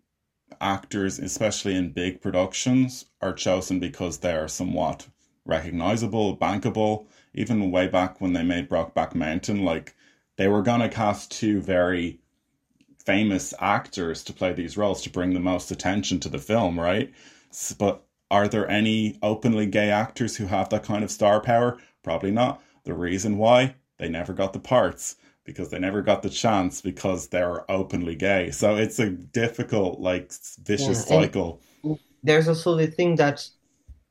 actors, 0.61 1.19
especially 1.19 1.77
in 1.77 1.93
big 1.93 2.21
productions, 2.23 3.07
are 3.23 3.33
chosen 3.35 3.81
because 3.81 4.19
they 4.19 4.33
are 4.35 4.49
somewhat 4.49 5.09
recognizable, 5.47 6.37
bankable. 6.39 7.07
Even 7.35 7.71
way 7.73 7.89
back 7.89 8.21
when 8.21 8.35
they 8.35 8.45
made 8.45 8.69
Brokeback 8.71 9.15
Mountain, 9.15 9.65
like 9.65 9.95
they 10.37 10.49
were 10.49 10.63
gonna 10.63 10.89
cast 10.91 11.31
two 11.33 11.61
very 11.63 12.21
famous 13.05 13.55
actors 13.61 14.23
to 14.25 14.33
play 14.33 14.53
these 14.53 14.77
roles 14.77 15.03
to 15.03 15.11
bring 15.11 15.35
the 15.35 15.41
most 15.41 15.71
attention 15.71 16.21
to 16.21 16.29
the 16.29 16.39
film, 16.39 16.79
right? 16.79 17.13
But 17.79 18.05
are 18.31 18.49
there 18.49 18.69
any 18.71 19.19
openly 19.23 19.67
gay 19.67 19.91
actors 19.91 20.37
who 20.37 20.47
have 20.47 20.69
that 20.71 20.85
kind 20.85 21.05
of 21.05 21.11
star 21.11 21.41
power? 21.41 21.79
Probably 22.03 22.31
not. 22.31 22.63
The 22.85 22.95
reason 22.95 23.39
why 23.39 23.77
they 23.99 24.09
never 24.09 24.33
got 24.33 24.53
the 24.53 24.61
parts 24.61 25.17
because 25.45 25.71
they 25.71 25.79
never 25.79 26.03
got 26.03 26.23
the 26.23 26.31
chance 26.31 26.81
because 26.83 27.29
they're 27.29 27.71
openly 27.71 28.15
gay. 28.15 28.51
So 28.51 28.77
it's 28.77 28.99
a 28.99 29.11
difficult, 29.11 30.01
like, 30.01 30.33
vicious 30.63 31.03
yeah, 31.05 31.05
cycle. 31.05 31.61
there's 32.23 32.49
also 32.49 32.77
the 32.77 32.87
thing 32.87 33.17
that 33.17 33.47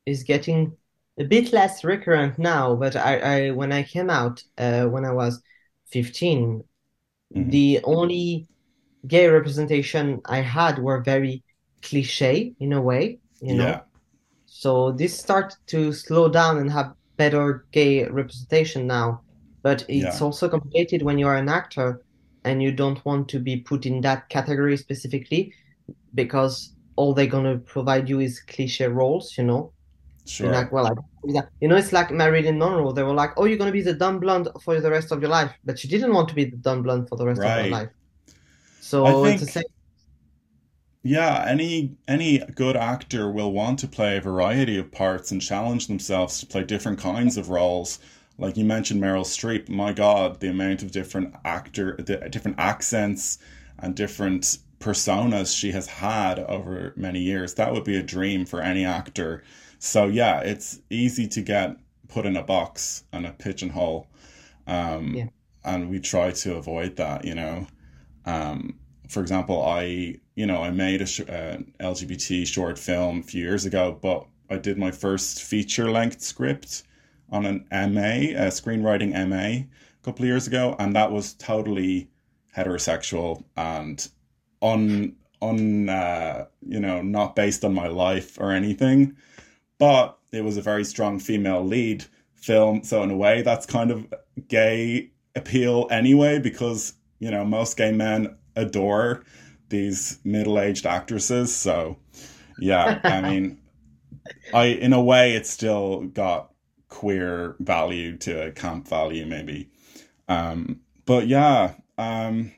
is 0.05 0.23
getting 0.23 0.77
a 1.19 1.23
bit 1.25 1.53
less 1.53 1.83
recurrent 1.85 2.39
now, 2.39 2.75
but 2.75 2.95
I, 2.95 3.47
I 3.47 3.51
when 3.51 3.71
I 3.73 3.83
came 3.83 4.09
out, 4.11 4.43
uh, 4.57 4.85
when 4.87 5.05
I 5.05 5.13
was 5.13 5.41
15, 5.91 6.63
hmm 7.33 7.59
the 7.59 7.81
only 7.85 8.47
gay 9.07 9.29
representation 9.29 10.21
I 10.25 10.39
had 10.41 10.79
were 10.79 11.01
very 11.03 11.43
cliche 11.83 12.55
in 12.59 12.73
a 12.73 12.81
way, 12.81 13.19
you 13.41 13.55
Yeah, 13.55 13.55
know. 13.55 13.83
So 14.47 14.91
this 14.91 15.17
started 15.17 15.57
to 15.67 15.93
slow 15.93 16.29
down 16.29 16.57
and 16.57 16.71
have 16.71 16.93
better 17.17 17.67
gay 17.71 18.05
representation 18.07 18.87
now. 18.87 19.23
But 19.63 19.85
it's 19.89 20.03
yeah, 20.03 20.21
also 20.21 20.49
complicated 20.49 21.03
when 21.03 21.19
you 21.19 21.27
are 21.27 21.35
an 21.35 21.49
actor 21.49 22.01
and 22.43 22.63
you 22.63 22.71
don't 22.71 23.03
want 23.05 23.29
to 23.29 23.39
be 23.39 23.57
put 23.61 23.85
in 23.85 24.01
that 24.01 24.29
category 24.29 24.77
specifically 24.77 25.53
because 26.15 26.73
all 26.95 27.13
they're 27.13 27.27
gonna 27.27 27.59
provide 27.59 28.09
you 28.09 28.19
is 28.21 28.39
cliche 28.41 28.87
roles, 28.87 29.37
you 29.37 29.43
know. 29.43 29.73
Sure. 30.25 30.51
like, 30.51 30.71
well, 30.71 30.85
don't. 30.87 31.45
You 31.59 31.67
know, 31.67 31.75
it's 31.75 31.91
like 31.93 32.11
Marilyn 32.11 32.57
Monroe. 32.59 32.93
They 32.93 33.03
were 33.03 33.13
like, 33.13 33.31
oh, 33.37 33.45
you're 33.45 33.57
gonna 33.57 33.71
be 33.71 33.81
the 33.81 33.93
dumb 33.93 34.19
blonde 34.19 34.49
for 34.63 34.79
the 34.79 34.89
rest 34.91 35.11
of 35.11 35.21
your 35.21 35.29
life, 35.29 35.51
but 35.65 35.77
she 35.79 35.87
didn't 35.87 36.13
want 36.13 36.29
to 36.29 36.35
be 36.35 36.45
the 36.45 36.57
dumb 36.57 36.83
blonde 36.83 37.09
for 37.09 37.17
the 37.17 37.25
rest 37.25 37.41
of 37.45 37.51
her 37.51 37.61
Right. 37.61 37.71
life. 37.71 37.89
I 39.03 39.11
So 39.11 39.25
it's 39.25 39.41
the 39.41 39.47
same. 39.47 39.63
Yeah, 41.07 41.45
any 41.47 41.95
any 42.05 42.39
good 42.39 42.75
actor 42.75 43.31
will 43.31 43.53
want 43.53 43.79
to 43.79 43.87
play 43.87 44.17
a 44.17 44.21
variety 44.21 44.77
of 44.77 44.91
parts 44.91 45.31
and 45.31 45.41
challenge 45.41 45.87
themselves 45.87 46.37
to 46.41 46.45
play 46.45 46.65
different 46.65 46.99
kinds 46.99 47.37
of 47.37 47.49
roles. 47.49 47.99
Like 48.37 48.57
you 48.57 48.65
mentioned 48.65 49.01
Meryl 49.01 49.23
Streep, 49.23 49.69
my 49.69 49.93
God, 49.93 50.41
the 50.41 50.49
amount 50.49 50.83
of 50.83 50.91
different 50.91 51.33
actor, 51.45 51.95
the 51.95 52.17
different 52.29 52.59
accents 52.59 53.37
and 53.79 53.95
different 53.95 54.57
personas 54.81 55.57
she 55.57 55.71
has 55.71 55.87
had 55.87 56.39
over 56.39 56.91
many 56.97 57.19
years. 57.21 57.53
That 57.53 57.71
would 57.71 57.85
be 57.85 57.95
a 57.95 58.03
dream 58.03 58.45
for 58.45 58.61
any 58.61 58.83
actor. 58.83 59.43
So 59.79 60.07
yeah, 60.07 60.41
it's 60.41 60.81
easy 60.89 61.25
to 61.29 61.41
get 61.41 61.77
put 62.09 62.25
in 62.25 62.35
a 62.35 62.43
box 62.43 63.05
and 63.13 63.25
a 63.25 63.31
pigeonhole. 63.31 64.07
Um, 64.67 65.13
Yeah. 65.13 65.27
and 65.63 65.89
we 65.89 66.01
try 66.01 66.31
to 66.31 66.55
avoid 66.55 66.97
that, 66.97 67.23
you 67.23 67.33
know. 67.33 67.67
Um, 68.25 68.77
for 69.07 69.21
example, 69.21 69.63
I, 69.63 70.15
you 70.35 70.45
know, 70.45 70.61
I 70.61 70.71
made 70.71 71.01
a 71.01 71.05
sh- 71.05 71.21
uh, 71.21 71.57
LGBT 71.79 72.45
short 72.45 72.77
film 72.77 73.19
a 73.19 73.23
few 73.23 73.43
years 73.43 73.65
ago, 73.65 73.97
but 74.01 74.25
I 74.49 74.57
did 74.57 74.77
my 74.77 74.91
first 74.91 75.43
feature 75.43 75.89
length 75.91 76.21
script 76.21 76.83
on 77.29 77.45
an 77.45 77.65
MA, 77.71 78.33
a 78.35 78.49
screenwriting 78.49 79.11
MA, 79.27 79.35
a 79.35 79.67
couple 80.03 80.23
of 80.23 80.29
years 80.29 80.47
ago, 80.47 80.75
and 80.79 80.95
that 80.95 81.11
was 81.11 81.33
totally 81.33 82.09
heterosexual 82.55 83.43
and 83.55 84.07
un, 84.61 85.15
un, 85.41 85.89
uh, 85.89 86.45
you 86.65 86.79
know, 86.79 87.01
not 87.01 87.35
based 87.35 87.63
on 87.65 87.73
my 87.73 87.87
life 87.87 88.37
or 88.39 88.51
anything, 88.51 89.15
but 89.77 90.17
it 90.31 90.43
was 90.43 90.57
a 90.57 90.61
very 90.61 90.83
strong 90.83 91.19
female 91.19 91.63
lead 91.63 92.05
film. 92.33 92.83
So 92.83 93.03
in 93.03 93.11
a 93.11 93.17
way, 93.17 93.41
that's 93.41 93.65
kind 93.65 93.91
of 93.91 94.13
gay 94.47 95.11
appeal 95.35 95.87
anyway, 95.91 96.39
because 96.39 96.93
you 97.19 97.31
know 97.31 97.43
most 97.45 97.77
gay 97.77 97.91
men 97.91 98.35
adore 98.57 99.23
these 99.69 100.19
middle-aged 100.25 100.85
actresses. 100.87 101.55
So 101.55 101.99
yeah, 102.57 102.99
I 103.05 103.21
mean, 103.21 103.59
I 104.53 104.65
in 104.67 104.93
a 104.93 105.01
way, 105.01 105.35
it's 105.35 105.49
still 105.49 106.03
got 106.07 106.51
queer 106.89 107.55
value 107.59 108.17
to 108.17 108.47
a 108.47 108.51
camp 108.51 108.87
value 108.87 109.25
maybe. 109.25 109.69
Um, 110.29 110.81
but 111.05 111.27
yeah. 111.27 111.75
Um, 111.97 112.53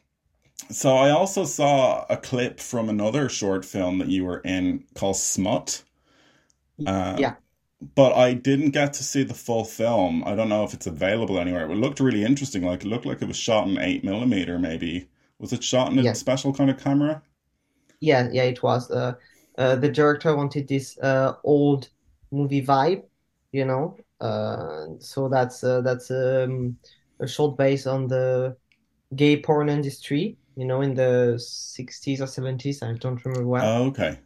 so 0.72 0.98
I 0.98 1.12
also 1.12 1.46
saw 1.46 2.06
a 2.10 2.18
clip 2.18 2.60
from 2.60 2.90
another 2.90 3.30
short 3.30 3.66
film 3.66 4.00
that 4.00 4.10
you 4.10 4.26
were 4.26 4.40
in 4.42 4.86
called 4.96 5.18
Smut. 5.18 5.84
Uh, 6.86 7.22
Yeah. 7.22 7.38
but 7.96 8.14
I 8.16 8.34
didn't 8.36 8.72
get 8.72 8.94
to 8.96 9.04
see 9.06 9.24
the 9.24 9.36
full 9.36 9.66
film. 9.66 10.24
I 10.26 10.36
don't 10.36 10.50
know 10.50 10.66
if 10.66 10.74
it's 10.76 10.88
available 10.88 11.40
anywhere. 11.40 11.70
It 11.72 11.76
looked 11.76 12.02
really 12.02 12.26
interesting. 12.26 12.64
Like 12.64 12.84
it 12.86 12.90
looked 12.90 13.08
like 13.08 13.22
it 13.24 13.30
was 13.30 13.38
shot 13.38 13.68
in 13.70 13.80
eight 13.80 14.04
millimeter, 14.06 14.60
maybe. 14.60 15.09
Was 15.40 15.52
it 15.54 15.64
shot 15.64 15.92
in 15.92 15.98
a 15.98 16.04
Yes. 16.04 16.16
special 16.16 16.54
kind 16.54 16.70
of 16.70 16.78
camera? 16.78 17.24
Yeah, 18.00 18.30
yeah, 18.32 18.44
it 18.44 18.64
was. 18.64 18.90
Uh, 18.92 19.16
uh, 19.58 19.76
the 19.76 19.90
director 19.90 20.36
wanted 20.36 20.68
this 20.68 20.98
uh, 21.00 21.34
old 21.44 21.90
movie 22.32 22.66
vibe, 22.66 23.04
you 23.52 23.66
know. 23.66 23.98
Uh, 24.22 24.98
so 25.00 25.30
that's 25.30 25.64
uh, 25.64 25.82
that's 25.82 26.10
um, 26.12 26.78
a 27.20 27.28
short 27.28 27.58
based 27.58 27.88
on 27.88 28.08
the 28.08 28.58
gay 29.16 29.42
porn 29.42 29.70
industry, 29.70 30.38
you 30.56 30.66
know, 30.66 30.82
in 30.82 30.96
the 30.96 31.40
60s 31.40 32.22
or 32.22 32.28
70s. 32.28 32.84
I 32.84 32.94
don't 32.94 33.24
remember 33.26 33.48
well. 33.48 33.74
Oh, 33.74 33.88
okay. 33.90 34.20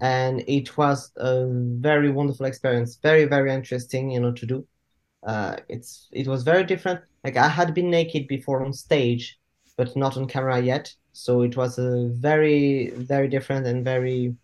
And 0.00 0.42
it 0.46 0.76
was 0.76 1.10
a 1.16 1.46
very 1.50 2.10
wonderful 2.10 2.46
experience, 2.46 2.96
very, 3.02 3.24
very 3.24 3.52
interesting, 3.52 4.10
you 4.10 4.20
know, 4.20 4.32
to 4.32 4.46
do. 4.46 4.66
Uh, 5.26 5.56
it's 5.68 6.08
it 6.12 6.28
was 6.28 6.44
very 6.44 6.64
different. 6.64 7.02
Like 7.24 7.36
I 7.36 7.48
had 7.48 7.74
been 7.74 7.90
naked 7.90 8.28
before 8.28 8.64
on 8.64 8.72
stage, 8.74 9.38
but 9.76 9.96
not 9.96 10.16
on 10.16 10.26
camera 10.26 10.60
yet. 10.60 10.94
So 11.12 11.42
it 11.42 11.56
was 11.56 11.78
a 11.78 12.08
very, 12.12 12.90
very 12.96 13.28
different 13.28 13.66
and 13.66 13.84
very 13.84 14.36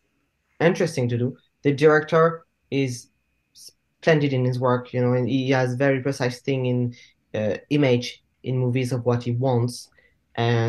interesting 0.60 1.08
to 1.08 1.18
do. 1.18 1.36
The 1.62 1.72
director 1.72 2.46
is 2.70 3.08
splendid 3.54 4.32
in 4.32 4.44
his 4.44 4.58
work, 4.58 4.92
you 4.92 5.00
know, 5.00 5.12
and 5.14 5.28
he 5.28 5.50
has 5.50 5.74
very 5.74 6.00
precise 6.00 6.40
thing 6.40 6.66
in 6.66 6.94
uh, 7.34 7.58
image 7.70 8.22
in 8.42 8.58
movies 8.58 8.92
of 8.92 9.04
what 9.06 9.22
he 9.22 9.32
wants, 9.32 9.88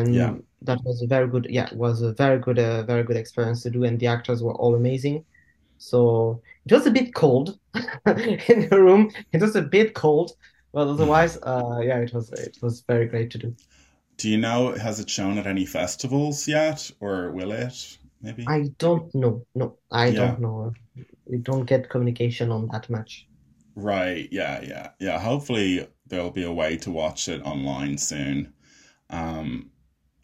Yeah, 0.06 0.34
and 0.34 0.44
that 0.62 0.78
was 0.84 1.02
a 1.02 1.06
very 1.06 1.28
good, 1.28 1.46
yeah, 1.50 1.68
was 1.74 2.02
a 2.02 2.12
very 2.12 2.38
good, 2.38 2.58
uh, 2.58 2.84
very 2.84 3.02
good 3.02 3.16
experience 3.16 3.62
to 3.62 3.70
do, 3.70 3.84
and 3.84 3.98
the 3.98 4.06
actors 4.06 4.42
were 4.42 4.54
all 4.54 4.74
amazing. 4.74 5.24
So 5.78 6.42
it 6.66 6.72
was 6.72 6.86
a 6.86 6.90
bit 6.90 7.14
cold 7.14 7.58
in 8.06 8.68
the 8.70 8.78
room. 8.80 9.10
It 9.32 9.42
was 9.42 9.56
a 9.56 9.62
bit 9.62 9.94
cold, 9.94 10.32
but 10.72 10.88
otherwise, 10.88 11.36
uh, 11.42 11.80
yeah, 11.82 11.98
it 11.98 12.12
was 12.14 12.30
it 12.32 12.58
was 12.62 12.82
very 12.82 13.06
great 13.06 13.30
to 13.32 13.38
do. 13.38 13.56
Do 14.16 14.28
you 14.28 14.38
know, 14.38 14.72
has 14.74 14.98
it 15.00 15.08
shown 15.08 15.38
at 15.38 15.46
any 15.46 15.66
festivals 15.66 16.48
yet, 16.48 16.90
or 17.00 17.30
will 17.30 17.52
it? 17.52 17.98
Maybe? 18.20 18.54
I 18.54 18.70
don't 18.78 19.14
know. 19.14 19.46
No, 19.54 19.78
I 19.90 20.10
Yeah, 20.10 20.12
don't 20.12 20.38
know. 20.38 20.72
We 21.26 21.38
don't 21.38 21.66
get 21.66 21.90
communication 21.90 22.50
on 22.50 22.68
that 22.68 22.88
much. 22.88 23.28
right. 23.76 24.28
Yeah, 24.30 24.60
yeah, 24.62 24.90
yeah. 24.98 25.18
Hopefully 25.20 25.86
there'll 26.06 26.30
be 26.30 26.44
a 26.44 26.52
way 26.52 26.76
to 26.78 26.90
watch 26.90 27.28
it 27.28 27.42
online 27.42 27.98
soon. 27.98 28.52
Um, 29.10 29.70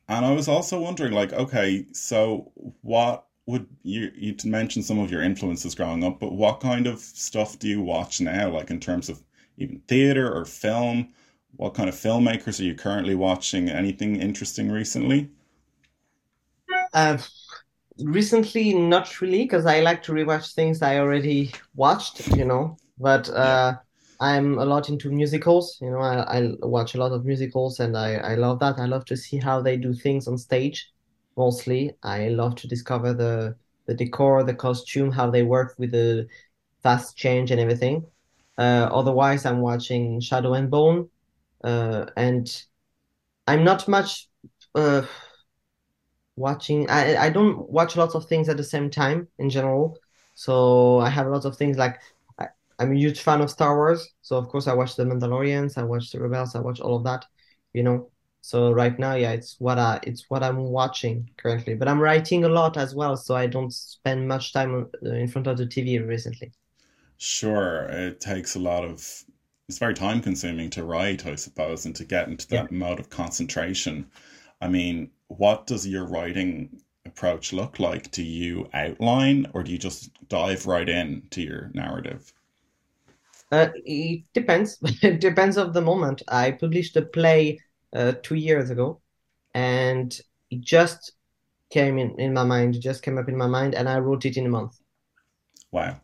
and 0.08 0.24
I 0.26 0.32
was 0.32 0.48
also 0.48 0.80
wondering, 0.80 1.12
like, 1.14 1.32
okay, 1.32 1.86
so 1.92 2.52
what 2.82 3.26
would 3.46 3.68
you 3.82 4.12
you 4.16 4.36
mentioned 4.46 4.84
some 4.86 4.98
of 5.00 5.10
your 5.12 5.22
influences 5.22 5.74
growing 5.74 6.04
up, 6.04 6.20
but 6.20 6.32
what 6.34 6.60
kind 6.60 6.86
of 6.86 7.00
stuff 7.00 7.58
do 7.58 7.68
you 7.68 7.82
watch 7.82 8.20
now, 8.20 8.50
like 8.50 8.70
in 8.70 8.80
terms 8.80 9.08
of 9.08 9.22
even 9.58 9.80
theater 9.88 10.32
or 10.34 10.44
film? 10.44 11.14
What 11.60 11.74
kind 11.74 11.90
of 11.90 11.94
filmmakers 11.94 12.58
are 12.58 12.64
you 12.64 12.74
currently 12.74 13.14
watching? 13.14 13.68
Anything 13.68 14.16
interesting 14.16 14.72
recently? 14.72 15.28
Uh, 16.94 17.18
recently, 17.98 18.72
not 18.72 19.20
really, 19.20 19.42
because 19.42 19.66
I 19.66 19.80
like 19.80 20.02
to 20.04 20.12
rewatch 20.12 20.54
things 20.54 20.80
I 20.80 20.96
already 20.96 21.52
watched, 21.74 22.34
you 22.34 22.46
know. 22.46 22.78
But 22.98 23.28
uh, 23.28 23.74
I'm 24.20 24.58
a 24.58 24.64
lot 24.64 24.88
into 24.88 25.10
musicals, 25.10 25.76
you 25.82 25.90
know. 25.90 25.98
I, 25.98 26.38
I 26.38 26.52
watch 26.62 26.94
a 26.94 26.98
lot 26.98 27.12
of 27.12 27.26
musicals, 27.26 27.78
and 27.78 27.94
I, 27.94 28.14
I 28.14 28.34
love 28.36 28.58
that. 28.60 28.78
I 28.78 28.86
love 28.86 29.04
to 29.04 29.16
see 29.16 29.36
how 29.36 29.60
they 29.60 29.76
do 29.76 29.92
things 29.92 30.26
on 30.28 30.38
stage, 30.38 30.90
mostly. 31.36 31.94
I 32.02 32.28
love 32.28 32.54
to 32.54 32.68
discover 32.68 33.12
the 33.12 33.54
the 33.84 33.92
decor, 33.92 34.44
the 34.44 34.54
costume, 34.54 35.12
how 35.12 35.30
they 35.30 35.42
work 35.42 35.74
with 35.76 35.90
the 35.90 36.26
fast 36.82 37.18
change 37.18 37.50
and 37.50 37.60
everything. 37.60 38.06
Uh, 38.56 38.88
otherwise, 38.90 39.44
I'm 39.44 39.60
watching 39.60 40.20
Shadow 40.20 40.54
and 40.54 40.70
Bone, 40.70 41.10
uh, 41.64 42.06
and 42.16 42.48
I'm 43.46 43.64
not 43.64 43.88
much. 43.88 44.28
Uh, 44.74 45.06
watching 46.36 46.88
I 46.90 47.16
I 47.26 47.30
don't 47.30 47.68
watch 47.70 47.96
lots 47.96 48.14
of 48.14 48.26
things 48.26 48.48
at 48.48 48.56
the 48.56 48.64
same 48.64 48.90
time 48.90 49.28
in 49.38 49.50
general. 49.50 49.98
So 50.34 50.98
I 51.00 51.08
have 51.10 51.26
lots 51.26 51.44
of 51.44 51.56
things 51.56 51.76
like 51.76 52.00
I, 52.38 52.46
I'm 52.78 52.92
a 52.92 52.96
huge 52.96 53.20
fan 53.20 53.40
of 53.40 53.50
Star 53.50 53.76
Wars. 53.76 54.08
So 54.22 54.36
of 54.36 54.48
course 54.48 54.66
I 54.66 54.74
watch 54.74 54.96
The 54.96 55.04
Mandalorians, 55.04 55.76
I 55.78 55.82
watch 55.84 56.10
The 56.10 56.20
Rebels, 56.20 56.54
I 56.54 56.60
watch 56.60 56.80
all 56.80 56.96
of 56.96 57.04
that, 57.04 57.26
you 57.74 57.82
know. 57.82 58.10
So 58.42 58.70
right 58.72 58.98
now, 58.98 59.14
yeah, 59.16 59.32
it's 59.32 59.56
what 59.60 59.78
I 59.78 60.00
it's 60.04 60.30
what 60.30 60.42
I'm 60.42 60.58
watching 60.58 61.30
currently. 61.36 61.74
But 61.74 61.88
I'm 61.88 62.00
writing 62.00 62.44
a 62.44 62.48
lot 62.48 62.76
as 62.78 62.94
well, 62.94 63.16
so 63.16 63.36
I 63.36 63.46
don't 63.46 63.72
spend 63.72 64.26
much 64.28 64.52
time 64.52 64.88
uh, 65.04 65.10
in 65.10 65.28
front 65.28 65.46
of 65.46 65.58
the 65.58 65.66
TV 65.66 65.98
recently. 65.98 66.52
Sure, 67.18 67.84
it 67.88 68.20
takes 68.20 68.54
a 68.56 68.58
lot 68.58 68.84
of, 68.84 69.24
it's 69.70 69.78
very 69.78 69.94
time 69.94 70.20
consuming 70.22 70.70
to 70.70 70.84
write, 70.84 71.26
I 71.26 71.36
suppose, 71.36 71.86
and 71.86 71.96
to 71.96 72.04
get 72.04 72.28
into 72.28 72.48
Yeah. 72.50 72.66
that 72.66 72.70
mode 72.70 73.00
of 73.00 73.10
concentration. 73.10 74.10
I 74.60 74.68
mean, 74.68 75.12
what 75.28 75.66
does 75.66 75.86
your 75.86 76.04
writing 76.06 76.82
approach 77.06 77.52
look 77.52 77.78
like? 77.80 78.10
Do 78.10 78.22
you 78.22 78.68
outline 78.74 79.46
or 79.54 79.62
do 79.62 79.72
you 79.72 79.78
just 79.78 80.10
dive 80.28 80.66
right 80.66 80.88
in 80.88 81.28
to 81.30 81.42
your 81.42 81.70
narrative? 81.74 82.32
Uh, 83.52 83.68
it 83.84 84.24
depends. 84.32 84.78
It 85.02 85.20
depends 85.20 85.56
of 85.56 85.72
the 85.74 85.80
moment. 85.80 86.22
I 86.28 86.52
published 86.52 86.96
a 86.96 87.02
play 87.02 87.60
uh, 87.94 88.12
two 88.22 88.36
years 88.36 88.70
ago, 88.70 89.00
and 89.54 90.18
it 90.50 90.60
just 90.62 91.12
came 91.70 91.98
in 91.98 92.18
in 92.20 92.34
my 92.34 92.44
mind. 92.44 92.76
It 92.76 92.80
just 92.80 93.02
came 93.02 93.18
up 93.18 93.28
in 93.28 93.36
my 93.38 93.48
mind, 93.48 93.74
and 93.74 93.88
I 93.88 93.98
wrote 94.00 94.26
it 94.26 94.36
in 94.36 94.46
a 94.46 94.50
month. 94.50 94.78
Wow. 95.72 96.00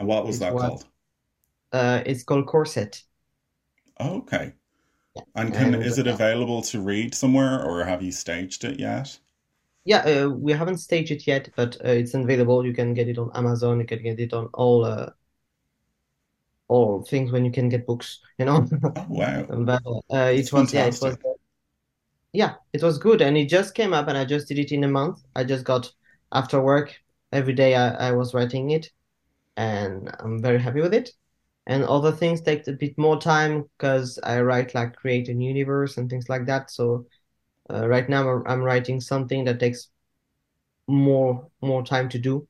And 0.00 0.08
what 0.08 0.26
was 0.26 0.38
It 0.38 0.40
that 0.40 0.56
was 0.56 0.62
called? 0.62 0.86
Uh, 1.72 2.02
it's 2.06 2.22
called 2.24 2.46
Corset. 2.46 3.02
Oh, 4.00 4.16
okay. 4.16 4.54
Yeah. 5.14 5.22
And 5.34 5.54
can 5.54 5.74
is 5.74 5.98
it 5.98 6.06
available 6.06 6.62
to 6.62 6.80
read 6.80 7.14
somewhere, 7.14 7.62
or 7.62 7.84
have 7.84 8.02
you 8.02 8.12
staged 8.12 8.64
it 8.64 8.80
yet? 8.80 9.18
yeah, 9.84 9.98
uh, 10.24 10.28
we 10.28 10.52
haven't 10.52 10.78
staged 10.78 11.10
it 11.10 11.26
yet, 11.26 11.48
but 11.56 11.76
uh, 11.84 11.88
it's 11.88 12.14
available. 12.14 12.64
You 12.66 12.74
can 12.74 12.94
get 12.94 13.08
it 13.08 13.18
on 13.18 13.30
Amazon. 13.34 13.80
You 13.80 13.86
can 13.86 14.02
get 14.02 14.20
it 14.20 14.32
on 14.32 14.46
all 14.54 14.84
uh, 14.84 15.10
all 16.68 17.02
things 17.02 17.32
when 17.32 17.44
you 17.44 17.50
can 17.52 17.68
get 17.68 17.86
books, 17.86 18.20
you 18.38 18.44
know. 18.44 18.68
Oh 18.94 19.06
wow, 19.08 19.48
But 19.48 19.82
uh, 20.12 20.30
it 20.34 20.52
was 20.52 20.72
yeah, 20.72 20.86
it 20.86 21.00
was 21.00 21.18
yeah, 22.32 22.56
it 22.72 22.82
was 22.82 22.98
good, 22.98 23.20
and 23.22 23.36
it 23.36 23.46
just 23.48 23.74
came 23.74 23.92
up, 23.92 24.08
and 24.08 24.16
I 24.16 24.24
just 24.24 24.48
did 24.48 24.58
it 24.58 24.72
in 24.72 24.84
a 24.84 24.88
month. 24.88 25.20
I 25.34 25.44
just 25.44 25.64
got 25.64 25.92
after 26.32 26.60
work 26.62 26.94
every 27.32 27.54
day. 27.54 27.74
I, 27.74 28.08
I 28.08 28.12
was 28.12 28.34
writing 28.34 28.70
it, 28.70 28.90
and 29.56 30.10
I'm 30.20 30.42
very 30.42 30.60
happy 30.60 30.80
with 30.82 30.94
it. 30.94 31.10
And 31.66 31.84
other 31.84 32.12
things 32.12 32.40
take 32.40 32.66
a 32.68 32.72
bit 32.72 32.98
more 32.98 33.20
time 33.20 33.64
because 33.78 34.18
I 34.22 34.40
write 34.40 34.74
like 34.74 34.96
create 34.96 35.28
a 35.28 35.32
universe 35.34 35.96
and 35.98 36.10
things 36.10 36.28
like 36.28 36.46
that. 36.46 36.70
So 36.70 37.06
uh, 37.70 37.88
right 37.88 38.08
now 38.08 38.28
I'm, 38.30 38.44
I'm 38.46 38.62
writing 38.62 39.00
something 39.00 39.44
that 39.46 39.60
takes 39.60 39.88
more 40.88 41.48
more 41.62 41.82
time 41.84 42.08
to 42.10 42.18
do. 42.18 42.46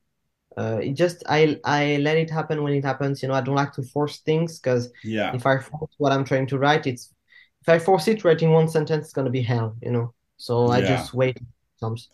Uh, 0.57 0.79
it 0.83 0.93
just 0.93 1.23
I 1.29 1.59
I 1.65 1.97
let 1.97 2.17
it 2.17 2.29
happen 2.29 2.63
when 2.63 2.73
it 2.73 2.85
happens. 2.85 3.21
You 3.21 3.29
know, 3.29 3.35
I 3.35 3.41
don't 3.41 3.55
like 3.55 3.73
to 3.73 3.83
force 3.83 4.19
things 4.21 4.59
because 4.59 4.91
Yeah, 5.03 5.33
if 5.33 5.45
I 5.45 5.59
force 5.59 5.91
what 5.97 6.11
I'm 6.13 6.25
trying 6.25 6.47
to 6.47 6.59
write, 6.59 6.87
it's 6.87 7.13
if 7.61 7.69
I 7.69 7.79
force 7.79 8.07
it, 8.07 8.23
writing 8.25 8.51
one 8.51 8.69
sentence 8.69 9.07
is 9.07 9.13
gonna 9.13 9.29
be 9.31 9.41
hell. 9.43 9.77
You 9.81 9.91
know, 9.91 10.13
so 10.37 10.69
I 10.69 10.81
yeah. 10.81 10.83
just 10.83 11.13
wait. 11.13 11.37
Comes. 11.81 12.09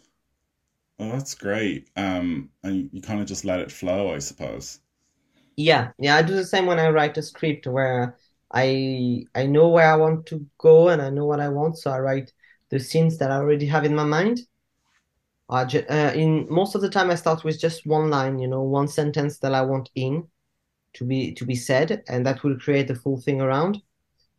Oh, 1.00 1.10
that's 1.12 1.34
great. 1.34 1.90
Um, 1.96 2.52
and 2.64 2.90
you 2.94 3.02
kind 3.02 3.20
of 3.20 3.26
just 3.28 3.44
let 3.46 3.60
it 3.60 3.72
flow, 3.72 4.14
I 4.14 4.20
suppose. 4.20 4.80
Yeah, 5.58 5.92
yeah, 6.00 6.16
I 6.16 6.22
do 6.22 6.36
the 6.36 6.46
same 6.46 6.66
when 6.68 6.80
I 6.80 6.90
write 6.90 7.18
a 7.18 7.22
script 7.24 7.68
where 7.68 8.18
I 8.54 9.26
I 9.36 9.46
know 9.48 9.70
where 9.70 9.92
I 9.92 9.96
want 9.98 10.26
to 10.28 10.48
go 10.60 10.90
and 10.90 11.02
I 11.02 11.10
know 11.10 11.26
what 11.26 11.40
I 11.42 11.50
want, 11.50 11.78
so 11.78 11.92
I 11.92 12.00
write 12.00 12.32
the 12.70 12.80
scenes 12.80 13.18
that 13.20 13.32
I 13.32 13.38
already 13.38 13.66
have 13.68 13.84
in 13.86 13.96
my 13.96 14.04
mind. 14.06 14.42
I 15.50 15.66
ju 15.66 15.80
uh, 15.90 16.12
in 16.16 16.48
most 16.50 16.76
of 16.76 16.82
the 16.82 16.90
time 16.90 17.10
I 17.10 17.16
start 17.16 17.44
with 17.44 17.60
just 17.60 17.86
one 17.86 18.10
line, 18.10 18.40
you 18.40 18.48
know, 18.48 18.62
one 18.64 18.88
sentence 18.88 19.40
that 19.40 19.54
I 19.54 19.62
want 19.62 19.90
in 19.96 20.28
to 20.96 21.06
be 21.06 21.34
to 21.36 21.46
be 21.46 21.56
said, 21.56 22.04
and 22.10 22.26
that 22.26 22.44
will 22.44 22.58
create 22.60 22.88
the 22.90 22.96
full 22.96 23.22
thing 23.22 23.42
around. 23.42 23.82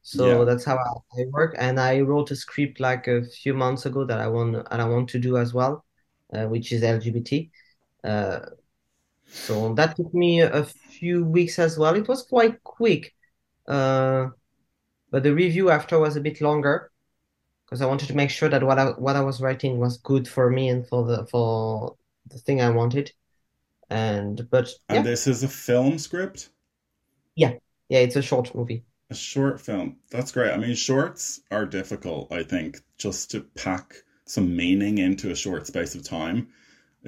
So 0.03 0.25
Yeah, 0.25 0.45
that's 0.45 0.65
how 0.65 0.77
I, 0.79 1.23
I 1.23 1.27
work. 1.31 1.57
And 1.59 1.81
I 1.81 2.01
wrote 2.01 2.31
a 2.33 2.37
script 2.37 2.81
like 2.81 3.09
a 3.09 3.25
few 3.25 3.55
months 3.55 3.87
ago 3.87 4.05
that 4.07 4.21
I 4.21 4.29
want 4.29 4.57
and 4.57 4.83
I 4.83 4.87
want 4.89 5.11
to 5.11 5.21
do 5.21 5.39
as 5.39 5.55
well, 5.55 5.85
uh, 6.35 6.47
which 6.47 6.73
is 6.73 6.83
LGBT. 6.85 7.51
Uh, 8.05 8.41
so 9.29 9.75
that 9.75 9.97
took 9.97 10.13
me 10.15 10.41
a 10.41 10.65
few 10.65 11.25
weeks 11.25 11.59
as 11.59 11.79
well. 11.79 11.95
It 11.95 12.09
was 12.09 12.23
quite 12.23 12.63
quick, 12.65 13.15
uh, 13.67 14.29
but 15.11 15.23
the 15.23 15.35
review 15.35 15.71
after 15.71 15.99
was 15.99 16.17
a 16.17 16.21
bit 16.21 16.41
longer 16.41 16.91
because 17.65 17.83
I 17.83 17.87
wanted 17.87 18.09
to 18.09 18.17
make 18.17 18.31
sure 18.31 18.49
that 18.49 18.63
what 18.65 18.79
I 18.79 18.87
what 18.93 19.17
I 19.17 19.21
was 19.21 19.41
writing 19.41 19.79
was 19.79 19.99
good 19.99 20.27
for 20.27 20.51
me 20.51 20.69
and 20.69 20.87
for 20.87 21.07
the 21.07 21.27
for 21.27 21.97
the 22.31 22.39
thing 22.39 22.61
I 22.61 22.71
wanted. 22.71 23.13
And 23.91 24.49
but 24.51 24.69
yeah. 24.91 24.97
and 24.97 25.07
this 25.07 25.27
is 25.27 25.43
a 25.43 25.49
film 25.49 25.99
script, 25.99 26.51
yeah, 27.37 27.55
yeah. 27.89 28.01
It's 28.01 28.17
a 28.17 28.23
short 28.23 28.55
movie. 28.55 28.85
a 29.11 29.15
short 29.15 29.61
film. 29.61 29.97
That's 30.11 30.33
great. 30.33 30.53
I 30.53 30.59
mean, 30.59 30.75
shorts 30.75 31.41
are 31.51 31.67
difficult, 31.67 32.33
I 32.33 32.43
think, 32.43 32.79
just 32.99 33.31
to 33.33 33.41
pack 33.57 33.95
some 34.27 34.55
meaning 34.57 34.99
into 34.99 35.31
a 35.31 35.37
short 35.37 35.67
space 35.67 35.95
of 35.95 36.03
time. 36.05 36.49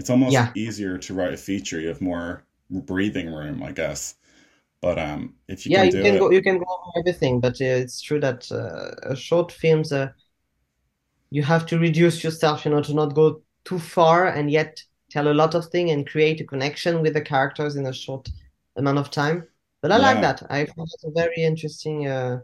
It's 0.00 0.10
almost 0.10 0.42
Yeah, 0.42 0.54
easier 0.56 0.98
to 0.98 1.14
write 1.14 1.34
a 1.34 1.38
feature. 1.38 1.80
You 1.80 1.88
have 1.90 2.02
more 2.02 2.44
breathing 2.70 3.32
room, 3.32 3.62
I 3.64 3.72
guess. 3.72 4.16
But 4.82 4.98
um, 4.98 5.36
if 5.48 5.66
you 5.66 5.72
yeah. 5.72 5.82
can 5.82 5.88
You 5.90 5.90
do 5.90 6.00
can 6.00 6.18
go 6.18 6.30
you 6.30 6.42
can 6.42 6.58
go 6.58 6.64
over 6.68 6.98
everything, 6.98 7.40
but 7.40 7.54
uh, 7.60 7.64
it's 7.64 8.00
true 8.00 8.20
that 8.20 8.50
uh, 8.52 9.14
short 9.14 9.52
films 9.52 9.92
uh, 9.92 10.08
you 11.30 11.42
have 11.42 11.66
to 11.66 11.78
reduce 11.78 12.24
yourself, 12.24 12.64
you 12.64 12.70
know, 12.70 12.82
to 12.82 12.94
not 12.94 13.14
go 13.14 13.42
too 13.64 13.78
far 13.78 14.26
and 14.26 14.50
yet 14.50 14.82
tell 15.10 15.28
a 15.28 15.34
lot 15.34 15.54
of 15.54 15.66
things 15.66 15.90
and 15.90 16.08
create 16.08 16.40
a 16.40 16.44
connection 16.44 17.02
with 17.02 17.14
the 17.14 17.20
characters 17.20 17.76
in 17.76 17.86
a 17.86 17.92
short 17.92 18.28
amount 18.76 18.98
of 18.98 19.10
time. 19.10 19.46
But 19.82 19.92
I 19.92 19.96
like 19.98 20.20
that. 20.20 20.42
I 20.50 20.66
find 20.66 20.88
it 20.92 21.08
a 21.08 21.10
very 21.12 21.36
interesting 21.42 22.06
uh, 22.08 22.40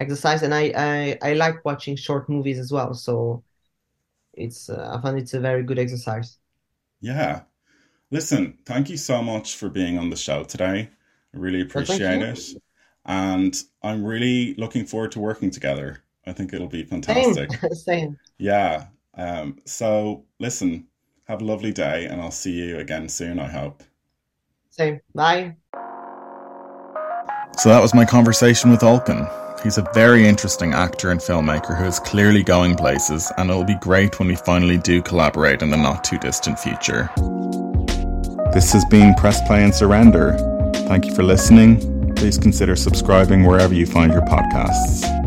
exercise, 0.00 0.42
and 0.42 0.54
I, 0.54 0.72
I 0.76 1.18
I 1.30 1.34
like 1.34 1.64
watching 1.64 1.96
short 1.96 2.28
movies 2.30 2.58
as 2.58 2.72
well. 2.72 2.94
So 2.94 3.44
it's 4.34 4.70
uh, 4.70 4.94
I 4.96 5.02
find 5.02 5.18
it's 5.18 5.34
a 5.34 5.40
very 5.40 5.62
good 5.64 5.78
exercise. 5.78 6.38
Yeah. 7.00 7.42
Listen, 8.10 8.58
thank 8.66 8.90
you 8.90 8.96
so 8.96 9.22
much 9.22 9.56
for 9.56 9.68
being 9.68 9.96
on 9.98 10.10
the 10.10 10.16
show 10.16 10.44
today. 10.44 10.90
I 11.34 11.38
really 11.38 11.60
appreciate 11.60 12.20
you. 12.20 12.26
it. 12.26 12.62
And 13.06 13.62
I'm 13.82 14.04
really 14.04 14.54
looking 14.54 14.84
forward 14.84 15.12
to 15.12 15.20
working 15.20 15.50
together. 15.50 16.02
I 16.26 16.32
think 16.32 16.52
it'll 16.52 16.66
be 16.68 16.86
Same, 16.86 17.02
fantastic. 17.02 17.50
same, 17.72 18.18
Yeah. 18.38 18.86
Um, 19.14 19.58
so 19.64 20.24
listen, 20.38 20.86
have 21.24 21.40
a 21.40 21.44
lovely 21.44 21.72
day 21.72 22.06
and 22.06 22.20
I'll 22.20 22.30
see 22.30 22.52
you 22.52 22.78
again 22.78 23.08
soon, 23.08 23.38
I 23.38 23.48
hope. 23.48 23.82
same. 24.70 25.00
Bye. 25.14 25.56
So 27.58 27.68
that 27.68 27.80
was 27.82 27.94
my 27.94 28.04
conversation 28.04 28.70
with 28.70 28.80
Olkan. 28.80 29.28
He's 29.62 29.76
a 29.76 29.86
very 29.92 30.26
interesting 30.26 30.72
actor 30.72 31.10
and 31.10 31.20
filmmaker 31.20 31.76
who 31.76 31.84
is 31.84 32.00
clearly 32.00 32.42
going 32.42 32.76
places, 32.76 33.30
and 33.36 33.50
it'll 33.50 33.64
be 33.64 33.74
great 33.74 34.18
when 34.18 34.28
we 34.28 34.34
finally 34.34 34.78
do 34.78 35.02
collaborate 35.02 35.60
in 35.60 35.68
the 35.68 35.76
not 35.76 36.02
too 36.02 36.18
distant 36.18 36.58
future. 36.58 37.10
This 38.54 38.72
has 38.72 38.86
been 38.86 39.14
Press 39.16 39.40
Play 39.46 39.62
and 39.62 39.74
Surrender. 39.74 40.32
Thank 40.88 41.04
you 41.04 41.14
for 41.14 41.22
listening. 41.22 42.14
Please 42.14 42.38
consider 42.38 42.74
subscribing 42.74 43.44
wherever 43.44 43.74
you 43.74 43.84
find 43.84 44.12
your 44.12 44.22
podcasts. 44.22 45.19